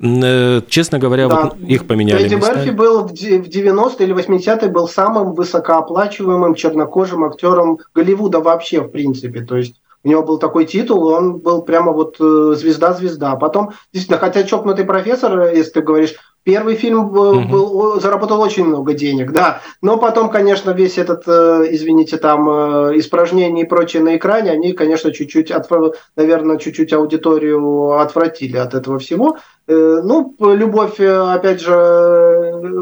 Э, 0.00 0.60
честно 0.68 1.00
говоря, 1.00 1.26
да. 1.26 1.42
вот 1.42 1.56
их 1.58 1.88
поменяли 1.88 2.24
Эдди 2.24 2.36
Мерфи 2.36 2.70
был 2.70 3.08
в 3.08 3.12
90-е 3.12 4.06
или 4.06 4.14
80-е 4.14 4.68
был 4.68 4.86
самым 4.86 5.34
высокооплачиваемым 5.34 6.54
чернокожим 6.54 7.24
актером 7.24 7.80
Голливуда 7.92 8.38
вообще, 8.38 8.80
в 8.80 8.90
принципе. 8.92 9.40
То 9.40 9.56
есть 9.56 9.74
у 10.04 10.08
него 10.08 10.22
был 10.22 10.38
такой 10.38 10.66
титул, 10.66 11.08
он 11.08 11.38
был 11.38 11.62
прямо 11.62 11.90
вот 11.90 12.16
э, 12.20 12.54
звезда-звезда. 12.56 13.34
Потом, 13.34 13.72
действительно, 13.92 14.20
хотя 14.20 14.44
чокнутый 14.44 14.84
профессор, 14.84 15.52
если 15.52 15.72
ты 15.72 15.80
говоришь, 15.80 16.14
первый 16.48 16.76
фильм 16.76 17.10
был, 17.10 17.40
угу. 17.40 17.48
был, 17.48 18.00
заработал 18.00 18.40
очень 18.40 18.64
много 18.64 18.94
денег, 18.94 19.32
да. 19.32 19.60
Но 19.82 19.98
потом, 19.98 20.30
конечно, 20.30 20.70
весь 20.70 20.96
этот, 20.96 21.24
э, 21.26 21.66
извините, 21.72 22.16
там, 22.16 22.48
э, 22.48 22.98
испражнения 22.98 23.64
и 23.64 23.66
прочее 23.66 24.02
на 24.02 24.16
экране, 24.16 24.52
они, 24.52 24.72
конечно, 24.72 25.12
чуть-чуть, 25.12 25.52
наверное, 26.16 26.56
чуть-чуть 26.56 26.94
аудиторию 26.94 28.00
отвратили 28.00 28.56
от 28.56 28.72
этого 28.72 28.98
всего. 28.98 29.36
Ну, 29.66 30.34
любовь, 30.40 30.98
опять 30.98 31.60
же, 31.60 31.74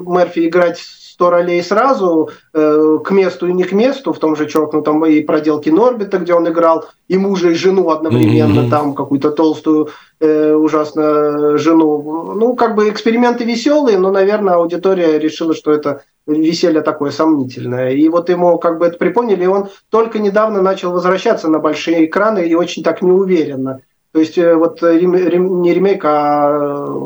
Мерфи 0.07 0.47
играть 0.47 0.79
сто 1.17 1.31
ролей 1.31 1.63
сразу, 1.63 2.29
э, 2.53 2.99
к 3.03 3.11
месту 3.11 3.47
и 3.47 3.55
не 3.55 3.65
к 3.65 3.73
месту, 3.73 4.13
в 4.13 4.19
том 4.19 4.37
же 4.37 4.47
чокнутом 4.47 5.03
и 5.07 5.23
проделке 5.23 5.73
Норбита, 5.73 6.19
где 6.19 6.35
он 6.35 6.47
играл 6.47 6.85
и 7.09 7.17
мужа, 7.17 7.49
и 7.49 7.55
жену 7.55 7.89
одновременно, 7.89 8.61
mm-hmm. 8.61 8.71
там 8.71 8.95
какую-то 8.95 9.31
толстую 9.31 9.89
э, 10.21 10.53
ужасно 10.53 11.57
жену. 11.57 12.35
Ну, 12.35 12.55
как 12.55 12.75
бы 12.75 12.91
эксперименты 12.91 13.45
веселые, 13.45 13.99
но, 13.99 14.11
наверное, 14.11 14.57
аудитория 14.57 15.19
решила, 15.19 15.55
что 15.55 15.73
это 15.73 16.03
веселье 16.27 16.83
такое 16.83 17.11
сомнительное. 17.11 17.93
И 17.93 18.07
вот 18.11 18.29
ему 18.29 18.59
как 18.59 18.79
бы 18.79 18.85
это 18.85 18.99
припомнили, 18.99 19.45
и 19.45 19.47
он 19.47 19.71
только 19.89 20.19
недавно 20.19 20.61
начал 20.61 20.93
возвращаться 20.93 21.49
на 21.49 21.61
большие 21.61 22.05
экраны 22.05 22.47
и 22.47 22.55
очень 22.55 22.83
так 22.83 23.01
неуверенно. 23.01 23.81
То 24.13 24.21
есть 24.21 24.37
э, 24.37 24.55
вот 24.55 24.83
рем, 24.83 25.15
рем, 25.15 25.63
не 25.63 25.73
ремейк, 25.73 26.05
а 26.05 26.99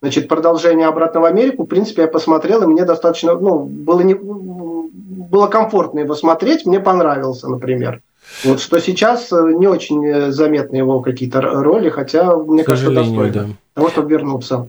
Значит, 0.00 0.28
продолжение 0.28 0.86
«Обратно 0.86 1.20
в 1.20 1.24
Америку», 1.24 1.64
в 1.64 1.66
принципе, 1.66 2.02
я 2.02 2.08
посмотрел, 2.08 2.62
и 2.62 2.66
мне 2.66 2.84
достаточно, 2.84 3.34
ну, 3.34 3.64
было, 3.64 4.00
не, 4.02 4.14
было 4.14 5.48
комфортно 5.48 6.00
его 6.00 6.14
смотреть, 6.14 6.66
мне 6.66 6.78
понравился, 6.78 7.48
например. 7.48 8.00
Вот 8.44 8.60
что 8.60 8.78
сейчас 8.78 9.32
э, 9.32 9.52
не 9.56 9.66
очень 9.66 10.06
э, 10.06 10.30
заметны 10.30 10.76
его 10.76 11.00
какие-то 11.00 11.40
роли, 11.40 11.88
хотя, 11.88 12.36
мне 12.36 12.62
кажется, 12.62 12.92
достойно 12.92 13.32
да. 13.32 13.46
того, 13.74 13.88
чтобы 13.88 14.10
вернуться. 14.10 14.68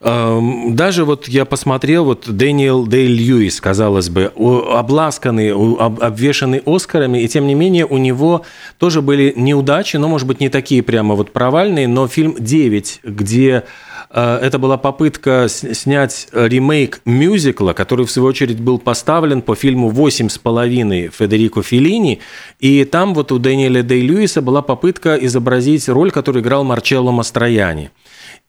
Даже 0.00 1.04
вот 1.04 1.28
я 1.28 1.44
посмотрел, 1.44 2.06
вот 2.06 2.24
Дэниел 2.26 2.86
Дэй 2.86 3.06
Льюис, 3.06 3.60
казалось 3.60 4.08
бы, 4.08 4.32
обласканный, 4.34 5.52
обвешанный 5.52 6.62
Оскарами, 6.64 7.18
и 7.18 7.28
тем 7.28 7.46
не 7.46 7.54
менее 7.54 7.84
у 7.84 7.98
него 7.98 8.42
тоже 8.78 9.02
были 9.02 9.34
неудачи, 9.36 9.98
но, 9.98 10.08
может 10.08 10.26
быть, 10.26 10.40
не 10.40 10.48
такие 10.48 10.82
прямо 10.82 11.16
вот 11.16 11.32
провальные, 11.32 11.86
но 11.86 12.08
фильм 12.08 12.34
«Девять», 12.38 13.00
где 13.04 13.64
это 14.12 14.58
была 14.58 14.76
попытка 14.76 15.46
снять 15.48 16.28
ремейк 16.32 17.00
мюзикла, 17.04 17.72
который, 17.72 18.06
в 18.06 18.10
свою 18.10 18.28
очередь, 18.28 18.60
был 18.60 18.78
поставлен 18.78 19.40
по 19.40 19.54
фильму 19.54 19.88
«Восемь 19.88 20.28
с 20.28 20.36
половиной» 20.36 21.10
Федерико 21.16 21.62
Феллини. 21.62 22.20
И 22.58 22.84
там 22.84 23.14
вот 23.14 23.30
у 23.30 23.38
Дэниеля 23.38 23.82
Дэй 23.82 24.00
Льюиса 24.00 24.42
была 24.42 24.62
попытка 24.62 25.14
изобразить 25.14 25.88
роль, 25.88 26.10
которую 26.10 26.42
играл 26.42 26.64
Марчелло 26.64 27.12
Мастрояни. 27.12 27.90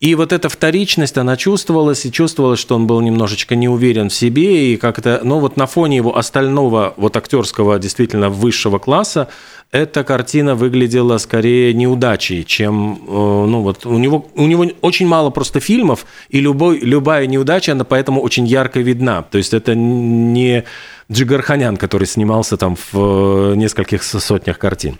И 0.02 0.16
вот 0.16 0.32
эта 0.32 0.48
вторичность, 0.48 1.16
она 1.16 1.36
чувствовалась, 1.36 2.04
и 2.04 2.10
чувствовалось, 2.10 2.58
что 2.58 2.74
он 2.74 2.88
был 2.88 3.00
немножечко 3.00 3.54
не 3.54 3.68
уверен 3.68 4.08
в 4.08 4.14
себе, 4.14 4.72
и 4.72 4.76
как-то, 4.76 5.20
но 5.22 5.38
вот 5.38 5.56
на 5.56 5.68
фоне 5.68 5.98
его 5.98 6.18
остального, 6.18 6.92
вот 6.96 7.16
актерского, 7.16 7.78
действительно 7.78 8.28
высшего 8.28 8.80
класса, 8.80 9.28
эта 9.70 10.02
картина 10.02 10.56
выглядела 10.56 11.18
скорее 11.18 11.72
неудачей, 11.72 12.42
чем, 12.42 12.94
э, 12.94 13.10
ну 13.12 13.62
вот, 13.62 13.86
у 13.86 13.96
него, 13.96 14.26
у 14.34 14.46
него 14.48 14.66
очень 14.80 15.06
мало 15.06 15.30
просто 15.30 15.60
фильмов, 15.60 16.04
и 16.30 16.40
любой, 16.40 16.80
любая 16.80 17.28
неудача, 17.28 17.70
она 17.70 17.84
поэтому 17.84 18.22
очень 18.22 18.44
ярко 18.44 18.80
видна. 18.80 19.22
То 19.22 19.38
есть 19.38 19.54
это 19.54 19.76
не 19.76 20.64
Джигарханян, 21.12 21.76
который 21.76 22.08
снимался 22.08 22.56
там 22.56 22.74
в 22.74 23.52
э, 23.52 23.54
нескольких 23.54 24.02
сотнях 24.02 24.58
картин. 24.58 24.98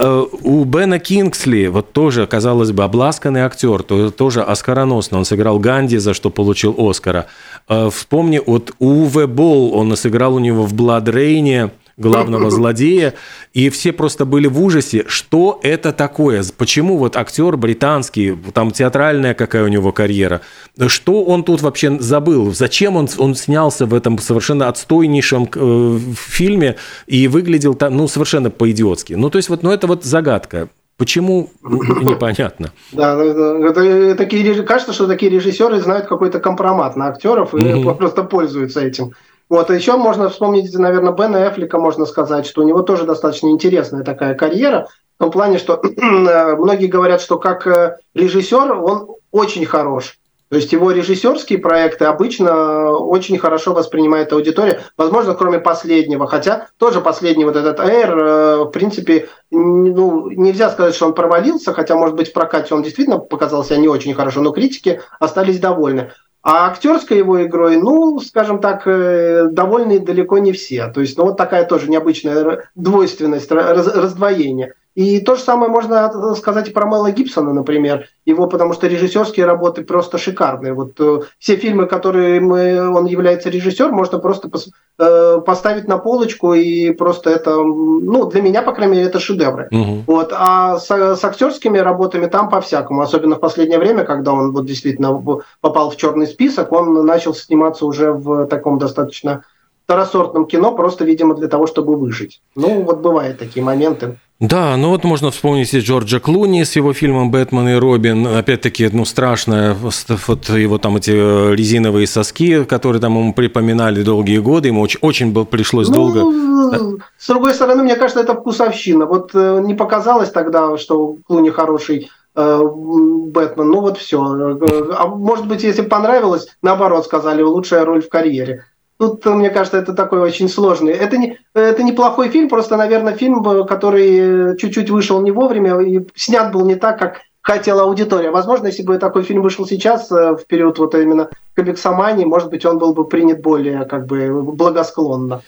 Э, 0.00 0.24
у 0.42 0.64
Бена 0.64 1.00
Кингсли, 1.00 1.66
вот 1.66 1.92
тоже, 1.92 2.28
казалось 2.28 2.70
бы, 2.70 2.84
обласканный 2.84 3.40
актер, 3.40 3.82
то, 3.82 4.10
тоже 4.12 4.42
оскароносный. 4.42 5.18
Он 5.18 5.24
сыграл 5.24 5.58
Ганди, 5.58 5.98
за 5.98 6.14
что 6.14 6.30
получил 6.30 6.76
Оскара. 6.78 7.26
Э, 7.68 7.90
вспомни, 7.92 8.40
вот 8.44 8.72
Уве 8.78 9.26
Болл, 9.26 9.74
он 9.74 9.96
сыграл 9.96 10.36
у 10.36 10.38
него 10.38 10.64
в 10.64 10.72
«Бладрейне», 10.72 11.18
Рейне», 11.18 11.70
главного 11.98 12.50
злодея, 12.58 13.14
и 13.52 13.68
все 13.68 13.92
просто 13.92 14.24
были 14.24 14.46
в 14.46 14.62
ужасе, 14.62 15.04
что 15.08 15.60
это 15.62 15.92
такое, 15.92 16.42
почему 16.56 16.96
вот 16.96 17.16
актер 17.16 17.56
британский, 17.56 18.36
там 18.54 18.70
театральная 18.70 19.34
какая 19.34 19.64
у 19.64 19.68
него 19.68 19.92
карьера, 19.92 20.40
что 20.86 21.24
он 21.24 21.44
тут 21.44 21.60
вообще 21.60 21.98
забыл, 22.00 22.54
зачем 22.54 22.96
он, 22.96 23.08
он 23.18 23.34
снялся 23.34 23.86
в 23.86 23.94
этом 23.94 24.18
совершенно 24.18 24.68
отстойнейшем 24.68 25.48
э, 25.54 25.98
фильме 26.14 26.76
и 27.06 27.28
выглядел 27.28 27.74
там, 27.74 27.96
ну, 27.96 28.08
совершенно 28.08 28.50
по-идиотски. 28.50 29.14
Ну, 29.14 29.30
то 29.30 29.38
есть 29.38 29.48
вот, 29.48 29.62
ну, 29.62 29.70
это 29.70 29.86
вот 29.86 30.04
загадка. 30.04 30.68
Почему 30.96 31.50
непонятно? 31.62 32.72
Да, 32.92 33.14
ну, 33.14 33.64
это, 33.64 34.16
такие, 34.16 34.62
кажется, 34.64 34.92
что 34.92 35.06
такие 35.06 35.30
режиссеры 35.30 35.80
знают 35.80 36.06
какой-то 36.06 36.40
компромат 36.40 36.96
на 36.96 37.06
актеров 37.06 37.54
и 37.54 37.82
просто 37.82 38.24
пользуются 38.24 38.80
этим. 38.80 39.12
Вот, 39.48 39.70
а 39.70 39.74
еще 39.74 39.96
можно 39.96 40.28
вспомнить, 40.28 40.72
наверное, 40.74 41.12
Бена 41.12 41.48
Эфлика, 41.48 41.78
можно 41.78 42.04
сказать, 42.04 42.46
что 42.46 42.62
у 42.62 42.64
него 42.64 42.82
тоже 42.82 43.04
достаточно 43.04 43.48
интересная 43.48 44.04
такая 44.04 44.34
карьера, 44.34 44.88
в 45.16 45.22
том 45.22 45.30
плане, 45.30 45.58
что 45.58 45.82
многие 45.96 46.86
говорят, 46.86 47.20
что 47.20 47.38
как 47.38 47.66
э, 47.66 47.98
режиссер 48.14 48.72
он 48.72 49.08
очень 49.32 49.64
хорош. 49.64 50.18
То 50.48 50.56
есть 50.56 50.72
его 50.72 50.92
режиссерские 50.92 51.58
проекты 51.58 52.06
обычно 52.06 52.92
очень 52.92 53.36
хорошо 53.36 53.74
воспринимает 53.74 54.32
аудитория, 54.32 54.80
возможно, 54.96 55.34
кроме 55.34 55.58
последнего, 55.58 56.26
хотя 56.26 56.68
тоже 56.78 57.00
последний 57.02 57.44
вот 57.44 57.56
этот 57.56 57.80
Air, 57.80 58.18
э, 58.18 58.56
в 58.64 58.70
принципе, 58.70 59.28
ну, 59.50 60.30
нельзя 60.30 60.70
сказать, 60.70 60.94
что 60.94 61.06
он 61.06 61.14
провалился, 61.14 61.74
хотя, 61.74 61.96
может 61.96 62.16
быть, 62.16 62.30
в 62.30 62.32
прокате 62.32 62.74
он 62.74 62.82
действительно 62.82 63.18
показался 63.18 63.76
не 63.76 63.88
очень 63.88 64.14
хорошо, 64.14 64.40
но 64.40 64.52
критики 64.52 65.00
остались 65.18 65.58
довольны. 65.58 66.12
А 66.50 66.68
актерской 66.68 67.18
его 67.18 67.44
игрой, 67.44 67.76
ну, 67.76 68.18
скажем 68.20 68.58
так, 68.58 68.86
э, 68.86 69.48
довольны 69.50 69.98
далеко 69.98 70.38
не 70.38 70.52
все. 70.52 70.88
То 70.88 71.02
есть, 71.02 71.18
ну, 71.18 71.24
вот 71.24 71.36
такая 71.36 71.66
тоже 71.66 71.90
необычная 71.90 72.70
двойственность, 72.74 73.52
раздвоение. 73.52 74.72
И 74.98 75.20
то 75.20 75.36
же 75.36 75.42
самое 75.42 75.70
можно 75.70 76.34
сказать 76.34 76.68
и 76.68 76.72
про 76.72 76.84
Мэла 76.84 77.12
Гибсона, 77.12 77.52
например. 77.52 78.08
Его, 78.26 78.48
потому 78.48 78.72
что 78.72 78.88
режиссерские 78.88 79.46
работы 79.46 79.84
просто 79.84 80.18
шикарные. 80.18 80.72
Вот 80.72 80.94
э, 80.98 81.20
все 81.38 81.54
фильмы, 81.54 81.86
которые 81.86 82.40
мы, 82.40 82.90
он 82.90 83.06
является 83.06 83.48
режиссером, 83.48 83.94
можно 83.94 84.18
просто 84.18 84.48
пос, 84.48 84.70
э, 84.98 85.40
поставить 85.46 85.86
на 85.86 85.98
полочку, 85.98 86.52
и 86.52 86.90
просто 86.90 87.30
это, 87.30 87.54
ну, 87.54 88.24
для 88.24 88.42
меня, 88.42 88.60
по 88.62 88.72
крайней 88.72 88.96
мере, 88.96 89.06
это 89.06 89.20
шедевры. 89.20 89.68
Угу. 89.70 90.02
Вот. 90.08 90.32
А 90.36 90.80
с, 90.80 90.90
с 90.90 91.24
актерскими 91.24 91.78
работами 91.78 92.26
там 92.26 92.48
по-всякому. 92.48 93.00
Особенно 93.00 93.36
в 93.36 93.40
последнее 93.40 93.78
время, 93.78 94.02
когда 94.02 94.32
он 94.32 94.50
вот 94.50 94.66
действительно 94.66 95.22
попал 95.60 95.90
в 95.90 95.96
черный 95.96 96.26
список, 96.26 96.72
он 96.72 97.06
начал 97.06 97.34
сниматься 97.34 97.86
уже 97.86 98.10
в 98.10 98.46
таком 98.48 98.80
достаточно 98.80 99.44
второсортном 99.84 100.46
кино, 100.46 100.72
просто, 100.72 101.04
видимо, 101.04 101.34
для 101.34 101.46
того, 101.46 101.68
чтобы 101.68 101.96
выжить. 101.96 102.42
Ну, 102.56 102.82
вот 102.82 102.98
бывают 102.98 103.38
такие 103.38 103.64
моменты. 103.64 104.18
Да, 104.40 104.76
ну 104.76 104.90
вот 104.90 105.02
можно 105.02 105.32
вспомнить 105.32 105.74
и 105.74 105.80
Джорджа 105.80 106.20
Клуни 106.20 106.62
с 106.62 106.76
его 106.76 106.92
фильмом 106.92 107.32
«Бэтмен 107.32 107.70
и 107.70 107.74
Робин». 107.74 108.24
Опять-таки, 108.24 108.88
ну, 108.92 109.04
страшное, 109.04 109.74
вот 109.74 110.48
его 110.50 110.78
там 110.78 110.96
эти 110.96 111.10
э, 111.10 111.56
резиновые 111.56 112.06
соски, 112.06 112.62
которые 112.62 113.02
там 113.02 113.18
ему 113.18 113.34
припоминали 113.34 114.04
долгие 114.04 114.38
годы, 114.38 114.68
ему 114.68 114.80
очень, 114.80 115.00
очень 115.02 115.32
был, 115.32 115.44
пришлось 115.44 115.88
ну, 115.88 115.94
долго... 115.94 117.00
С 117.18 117.26
другой 117.26 117.52
стороны, 117.52 117.82
мне 117.82 117.96
кажется, 117.96 118.20
это 118.20 118.34
вкусовщина. 118.34 119.06
Вот 119.06 119.32
э, 119.34 119.60
не 119.64 119.74
показалось 119.74 120.30
тогда, 120.30 120.78
что 120.78 121.16
Клуни 121.26 121.50
хороший 121.50 122.08
э, 122.36 122.62
Бэтмен, 122.62 123.68
ну 123.68 123.80
вот 123.80 123.98
все. 123.98 124.20
А 124.20 125.06
может 125.08 125.48
быть, 125.48 125.64
если 125.64 125.82
понравилось, 125.82 126.46
наоборот 126.62 127.06
сказали, 127.06 127.42
лучшая 127.42 127.84
роль 127.84 128.02
в 128.02 128.08
карьере. 128.08 128.64
Тут, 128.98 129.24
мне 129.26 129.50
кажется, 129.50 129.78
это 129.78 129.94
такой 129.94 130.20
очень 130.20 130.48
сложный. 130.48 130.92
Это 130.92 131.16
не, 131.18 131.38
это 131.54 131.82
неплохой 131.82 132.28
фильм, 132.30 132.48
просто, 132.48 132.76
наверное, 132.76 133.14
фильм, 133.14 133.42
который 133.66 134.56
чуть-чуть 134.56 134.90
вышел 134.90 135.20
не 135.22 135.30
вовремя 135.30 135.80
и 135.80 136.00
снят 136.16 136.52
был 136.52 136.66
не 136.66 136.74
так, 136.74 136.98
как 136.98 137.20
хотела 137.48 137.84
аудитория. 137.84 138.30
Возможно, 138.30 138.66
если 138.66 138.82
бы 138.82 138.98
такой 138.98 139.22
фильм 139.22 139.40
вышел 139.40 139.66
сейчас, 139.66 140.12
э, 140.12 140.36
в 140.36 140.46
период 140.46 140.78
вот 140.78 140.94
именно 140.94 141.30
комиксомании, 141.54 142.26
может 142.26 142.50
быть, 142.50 142.66
он 142.66 142.78
был 142.78 142.92
бы 142.92 143.06
принят 143.06 143.40
более 143.40 143.86
как 143.86 144.06
бы 144.06 144.42
благосклонно. 144.42 145.40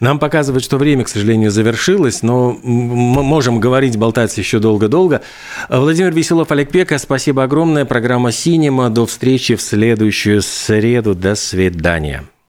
Нам 0.00 0.18
показывают, 0.18 0.64
что 0.64 0.76
время, 0.76 1.04
к 1.04 1.08
сожалению, 1.08 1.52
завершилось, 1.52 2.22
но 2.22 2.56
мы 2.62 3.22
можем 3.22 3.60
говорить, 3.60 3.96
болтать 3.96 4.36
еще 4.36 4.58
долго-долго. 4.58 5.22
Владимир 5.68 6.12
Веселов, 6.12 6.50
Олег 6.50 6.70
Пека, 6.70 6.98
спасибо 6.98 7.44
огромное. 7.44 7.84
Программа 7.84 8.32
«Синема». 8.32 8.90
До 8.90 9.06
встречи 9.06 9.54
в 9.54 9.62
следующую 9.62 10.42
среду. 10.42 11.14
До 11.14 11.36
свидания. 11.36 12.24